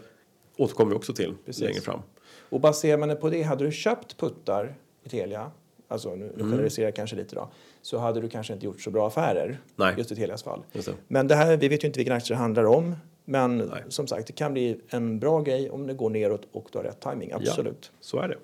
[0.57, 1.65] återkommer vi också till Precis.
[1.65, 2.01] längre fram.
[2.49, 4.75] Och baserar man det på det, hade du köpt puttar
[5.05, 5.51] i Telia,
[5.89, 7.49] alltså nu, nu generaliserar jag kanske lite då,
[7.83, 9.95] så hade du kanske inte gjort så bra affärer Nej.
[9.99, 10.63] just i Telias fall.
[10.73, 10.95] Det.
[11.09, 13.85] Men det här, vi vet ju inte vilken aktie det handlar om, men Nej.
[13.89, 16.85] som sagt, det kan bli en bra grej om det går neråt och du har
[16.85, 17.33] rätt timing.
[17.33, 17.91] absolut.
[17.93, 18.37] Ja, så är det.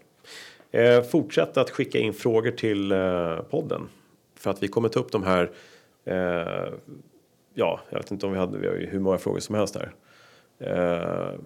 [0.70, 3.88] Eh, fortsätt att skicka in frågor till eh, podden.
[4.38, 5.50] För att vi kommer ta upp de här
[6.06, 6.72] Eh,
[7.54, 9.74] ja, jag vet inte om vi hade, vi har ju hur många frågor som helst
[9.74, 9.94] där.
[10.58, 11.38] Eh,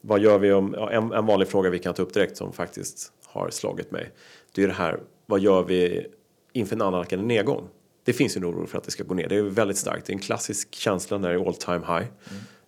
[0.00, 2.52] vad gör vi om, ja, en, en vanlig fråga vi kan ta upp direkt som
[2.52, 4.10] faktiskt har slagit mig.
[4.54, 6.06] Det är det här, vad gör vi
[6.52, 7.68] inför en annalkande nedgång?
[8.04, 9.28] Det finns en oro för att det ska gå ner.
[9.28, 10.06] Det är väldigt starkt.
[10.06, 12.06] Det är en klassisk känsla när det är all time high.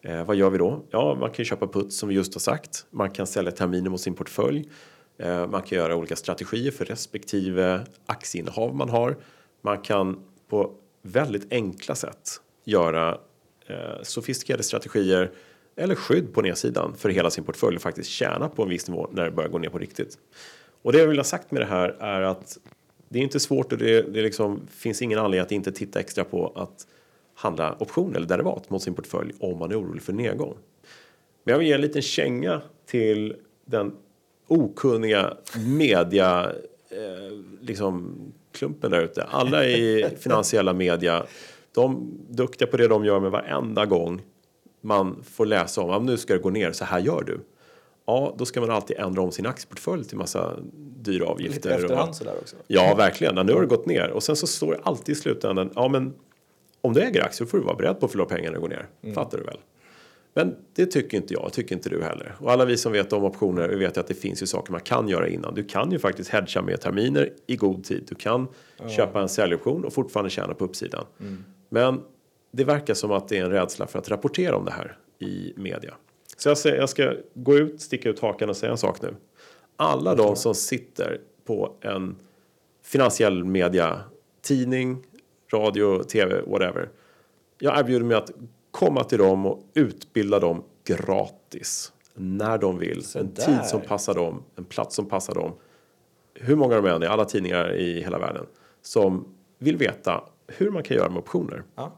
[0.02, 0.18] Mm.
[0.18, 0.84] Eh, vad gör vi då?
[0.90, 2.86] Ja, man kan köpa puts som vi just har sagt.
[2.90, 4.68] Man kan sälja terminer mot sin portfölj.
[5.22, 9.16] Eh, man kan göra olika strategier för respektive aktieinnehav man har.
[9.60, 13.18] Man kan på väldigt enkla sätt göra
[13.66, 15.30] eh, sofistikerade strategier
[15.76, 19.08] eller skydd på nedsidan för hela sin portfölj och faktiskt tjäna på en viss nivå
[19.12, 20.18] när det börjar gå ner på riktigt.
[20.82, 22.58] Och det jag vill ha sagt med det här är att
[23.08, 26.24] det är inte svårt och det, det liksom, finns ingen anledning att inte titta extra
[26.24, 26.86] på att
[27.34, 30.56] handla optioner eller derivat mot sin portfölj om man är orolig för nedgång.
[31.44, 33.92] Men jag vill ge en liten känga till den
[34.52, 35.36] okunniga
[35.66, 36.52] media
[36.90, 38.16] eh, liksom
[38.52, 39.22] klumpen där ute.
[39.22, 41.26] Alla i finansiella media,
[41.74, 44.22] de duktiga på det de gör med varenda gång
[44.80, 47.40] man får läsa om att nu ska det gå ner, så här gör du.
[48.06, 50.56] Ja, då ska man alltid ändra om sin aktieportfölj till massa
[51.02, 51.54] dyra avgifter.
[51.54, 52.56] Lite efterhand sådär också.
[52.66, 53.46] Ja, verkligen.
[53.46, 54.10] nu har det gått ner.
[54.10, 56.14] Och sen så står det alltid i slutändan, ja men
[56.80, 58.68] om du äger aktier får du vara beredd på att förlora pengar när det går
[58.68, 58.88] ner.
[59.02, 59.14] Mm.
[59.14, 59.58] Fattar du väl?
[60.34, 62.34] Men det tycker inte jag, tycker inte du heller.
[62.38, 64.72] Och alla vi som vet om optioner, vi vet ju att det finns ju saker
[64.72, 65.54] man kan göra innan.
[65.54, 68.04] Du kan ju faktiskt hedga med terminer i god tid.
[68.08, 68.88] Du kan ja.
[68.88, 71.04] köpa en säljoption och fortfarande tjäna på uppsidan.
[71.20, 71.44] Mm.
[71.68, 72.00] Men
[72.52, 75.52] det verkar som att det är en rädsla för att rapportera om det här i
[75.56, 75.94] media.
[76.36, 79.14] Så jag, säger, jag ska gå ut, sticka ut hakan och säga en sak nu.
[79.76, 82.16] Alla de som sitter på en
[82.84, 84.00] finansiell media,
[84.42, 85.02] tidning,
[85.52, 86.88] radio, tv, whatever.
[87.58, 88.30] Jag erbjuder mig att
[88.72, 91.92] komma till dem och utbilda dem gratis.
[92.14, 93.04] När de vill.
[93.04, 93.44] Så en där.
[93.44, 95.52] tid som passar dem, en plats som passar dem.
[96.34, 98.46] Hur många de än är, alla tidningar i hela världen.
[98.82, 101.62] Som vill veta hur man kan göra med optioner.
[101.74, 101.92] Ja.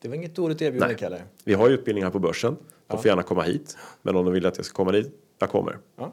[0.00, 1.22] Det var inget dåligt erbjudande, Kalle.
[1.44, 2.54] Vi har ju utbildningar på börsen.
[2.54, 2.96] De ja.
[2.96, 3.76] får gärna komma hit.
[4.02, 5.78] Men om de vill att jag ska komma dit, jag kommer.
[5.96, 6.12] Ja.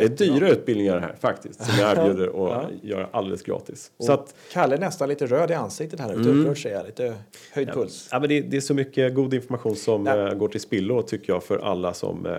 [0.00, 2.70] Det är dyra utbildningar här faktiskt som jag erbjuder och ja.
[2.82, 3.92] gör alldeles gratis.
[3.96, 6.40] Och så att, Kalle är nästan lite röd i ansiktet här nu, mm.
[6.40, 7.14] upprörd sig lite
[7.52, 8.08] höjd ja, puls.
[8.10, 10.28] Ja, men det, det, är så mycket god information som ja.
[10.28, 12.26] Eh, går till spillo tycker jag för alla som...
[12.26, 12.32] Eh,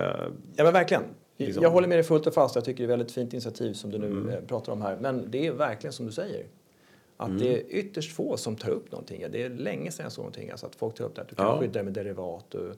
[0.56, 1.02] ja men verkligen.
[1.36, 1.62] Liksom.
[1.62, 2.54] Jag håller med dig fullt och fast.
[2.54, 4.28] Jag tycker det är ett väldigt fint initiativ som du nu mm.
[4.28, 4.96] Eh, pratar om här.
[5.00, 6.46] Men det är verkligen som du säger.
[7.16, 7.42] Att mm.
[7.42, 9.24] det är ytterst få som tar upp någonting.
[9.30, 10.50] Det är länge sedan jag såg någonting.
[10.50, 11.22] Alltså att folk tar upp det.
[11.22, 11.60] Att du kan ja.
[11.60, 12.54] skydda dig med derivat.
[12.54, 12.76] Och,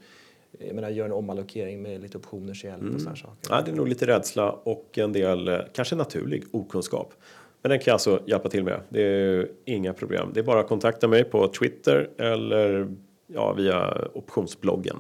[0.59, 2.95] jag menar, gör en omallokering med lite optioners hjälp mm.
[2.95, 3.51] och sådana saker.
[3.51, 7.15] Ja, det är nog lite rädsla och en del, eh, kanske naturlig, okunskap.
[7.63, 8.81] Men den kan jag alltså hjälpa till med.
[8.89, 10.31] Det är inga problem.
[10.35, 14.97] Det är bara att kontakta mig på Twitter eller ja, via optionsbloggen.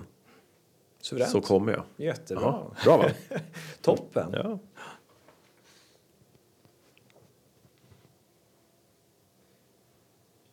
[1.01, 1.31] Suveränt.
[1.31, 1.85] Så kommer jag.
[1.97, 2.45] Jättebra.
[2.45, 3.05] Aha, bra va?
[3.83, 4.31] Toppen.
[4.33, 4.59] Ja.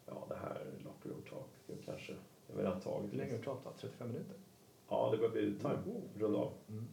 [0.05, 1.49] Ja, det här lockar upp tak.
[1.85, 2.13] Kanske.
[2.47, 3.11] Jag vill ha tagit.
[3.13, 3.73] Har du pratat?
[3.81, 4.34] 35 minuter?
[4.89, 5.73] Ja, det börjar bli time.
[5.73, 6.01] Mm.
[6.19, 6.51] Runda av.
[6.69, 6.87] Mm.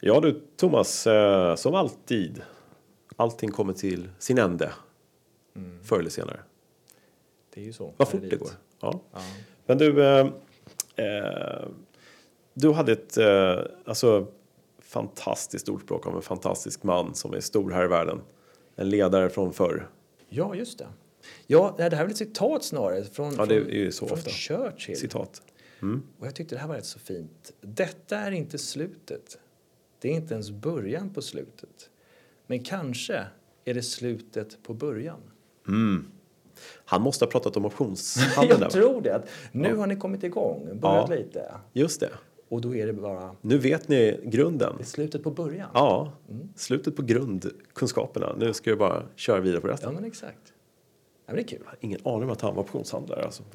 [0.00, 2.42] Ja du Thomas, eh, som alltid.
[3.16, 4.72] Allting kommer till sin ände.
[5.56, 5.84] Mm.
[5.84, 6.40] Förr eller senare.
[7.54, 7.92] Det är ju så.
[7.96, 8.50] Vad fort det går.
[8.80, 9.00] Ja.
[9.12, 9.20] ja.
[9.66, 10.26] Men du, eh,
[10.96, 11.68] eh,
[12.54, 14.26] du hade ett eh, alltså,
[14.78, 18.20] fantastiskt ordspråk om en fantastisk man som är stor här i världen.
[18.76, 19.88] En ledare från förr.
[20.28, 20.86] Ja, just det.
[21.46, 23.46] Ja, det här är väl ett citat snarare från, ja,
[23.92, 24.30] från ofta.
[24.30, 24.96] Churchill.
[24.96, 25.42] Citat.
[25.82, 26.02] Mm.
[26.18, 27.52] Och jag tyckte det här var rätt så fint.
[27.60, 29.38] Detta är inte slutet.
[30.00, 31.90] Det är inte ens början på slutet.
[32.46, 33.26] Men kanske
[33.64, 35.20] är det slutet på början.
[35.68, 36.06] Mm.
[36.84, 38.60] Han måste ha pratat om optionshandeln.
[38.60, 39.22] jag tror det.
[39.52, 39.76] Nu ja.
[39.76, 41.54] har ni kommit igång, börjat ja, lite.
[41.72, 42.10] Just det.
[42.48, 43.36] Och då är det bara...
[43.40, 44.74] Nu vet ni grunden.
[44.76, 45.70] Det är slutet på början.
[45.74, 46.48] Ja, mm.
[46.56, 48.34] slutet på grundkunskaperna.
[48.38, 49.88] Nu ska vi bara köra vidare på resten.
[49.88, 50.52] Ja, men exakt.
[51.26, 51.60] Ja, det är kul.
[51.64, 53.42] Jag ingen aning om att han var optionshandlare alltså.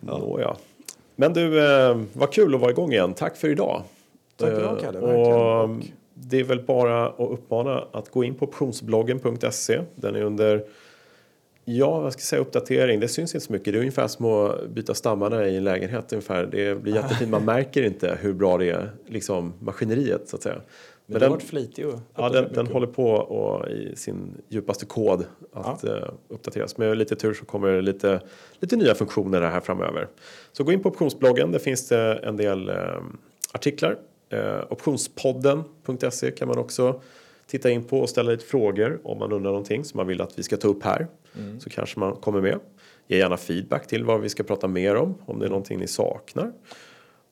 [0.00, 0.40] ja.
[0.40, 0.56] ja.
[1.16, 3.14] Men du, eh, vad kul att vara igång igen.
[3.14, 3.82] Tack för idag.
[4.36, 4.98] Tack för idag, Kalle.
[4.98, 5.70] Och,
[6.14, 9.80] det är väl bara att uppmana att gå in på optionsbloggen.se.
[9.94, 10.64] Den är under
[11.70, 13.00] Ja, vad ska jag säga uppdatering.
[13.00, 13.72] Det syns inte så mycket.
[13.72, 16.46] Det är ungefär som att byta stammarna i en lägenhet ungefär.
[16.46, 17.30] Det blir jättefint.
[17.30, 20.60] Man märker inte hur bra det är, liksom maskineriet så att säga.
[21.10, 25.24] Men, den, varit flitig och Ja, den, den håller på och i sin djupaste kod
[25.52, 25.90] att ja.
[25.90, 26.76] uh, uppdateras.
[26.76, 28.20] Med lite tur så kommer det lite,
[28.60, 30.08] lite nya funktioner här framöver.
[30.52, 31.52] Så gå in på optionsbloggen.
[31.52, 32.76] Där finns det en del uh,
[33.52, 33.96] artiklar.
[34.34, 37.00] Uh, optionspodden.se kan man också
[37.46, 40.38] titta in på och ställa lite frågor om man undrar någonting som man vill att
[40.38, 41.06] vi ska ta upp här.
[41.38, 41.60] Mm.
[41.60, 42.58] Så kanske man kommer med.
[43.06, 45.86] Ge gärna feedback till vad vi ska prata mer om, om det är någonting ni
[45.86, 46.52] saknar.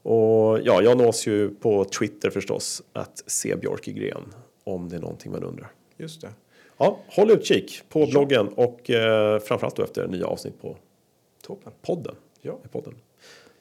[0.06, 4.22] Och ja, jag nås ju på Twitter förstås, att se Björkegren
[4.64, 5.72] om det är någonting man undrar.
[5.96, 6.28] Just det.
[6.76, 8.06] Ja, håll utkik på ja.
[8.10, 10.76] bloggen och eh, framförallt då efter nya avsnitt på
[11.42, 11.72] Toppen.
[11.82, 12.14] podden.
[12.40, 12.58] Ja.
[12.72, 12.94] podden.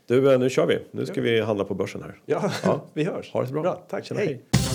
[0.07, 0.79] Du, eh, nu kör vi.
[0.91, 2.21] Nu ska vi handla på börsen här.
[2.25, 2.85] Ja, ja.
[2.93, 3.31] vi hörs.
[3.31, 3.61] Ha det så bra.
[3.61, 4.05] bra tack.
[4.05, 4.27] Tjena, hej.
[4.27, 4.74] hej.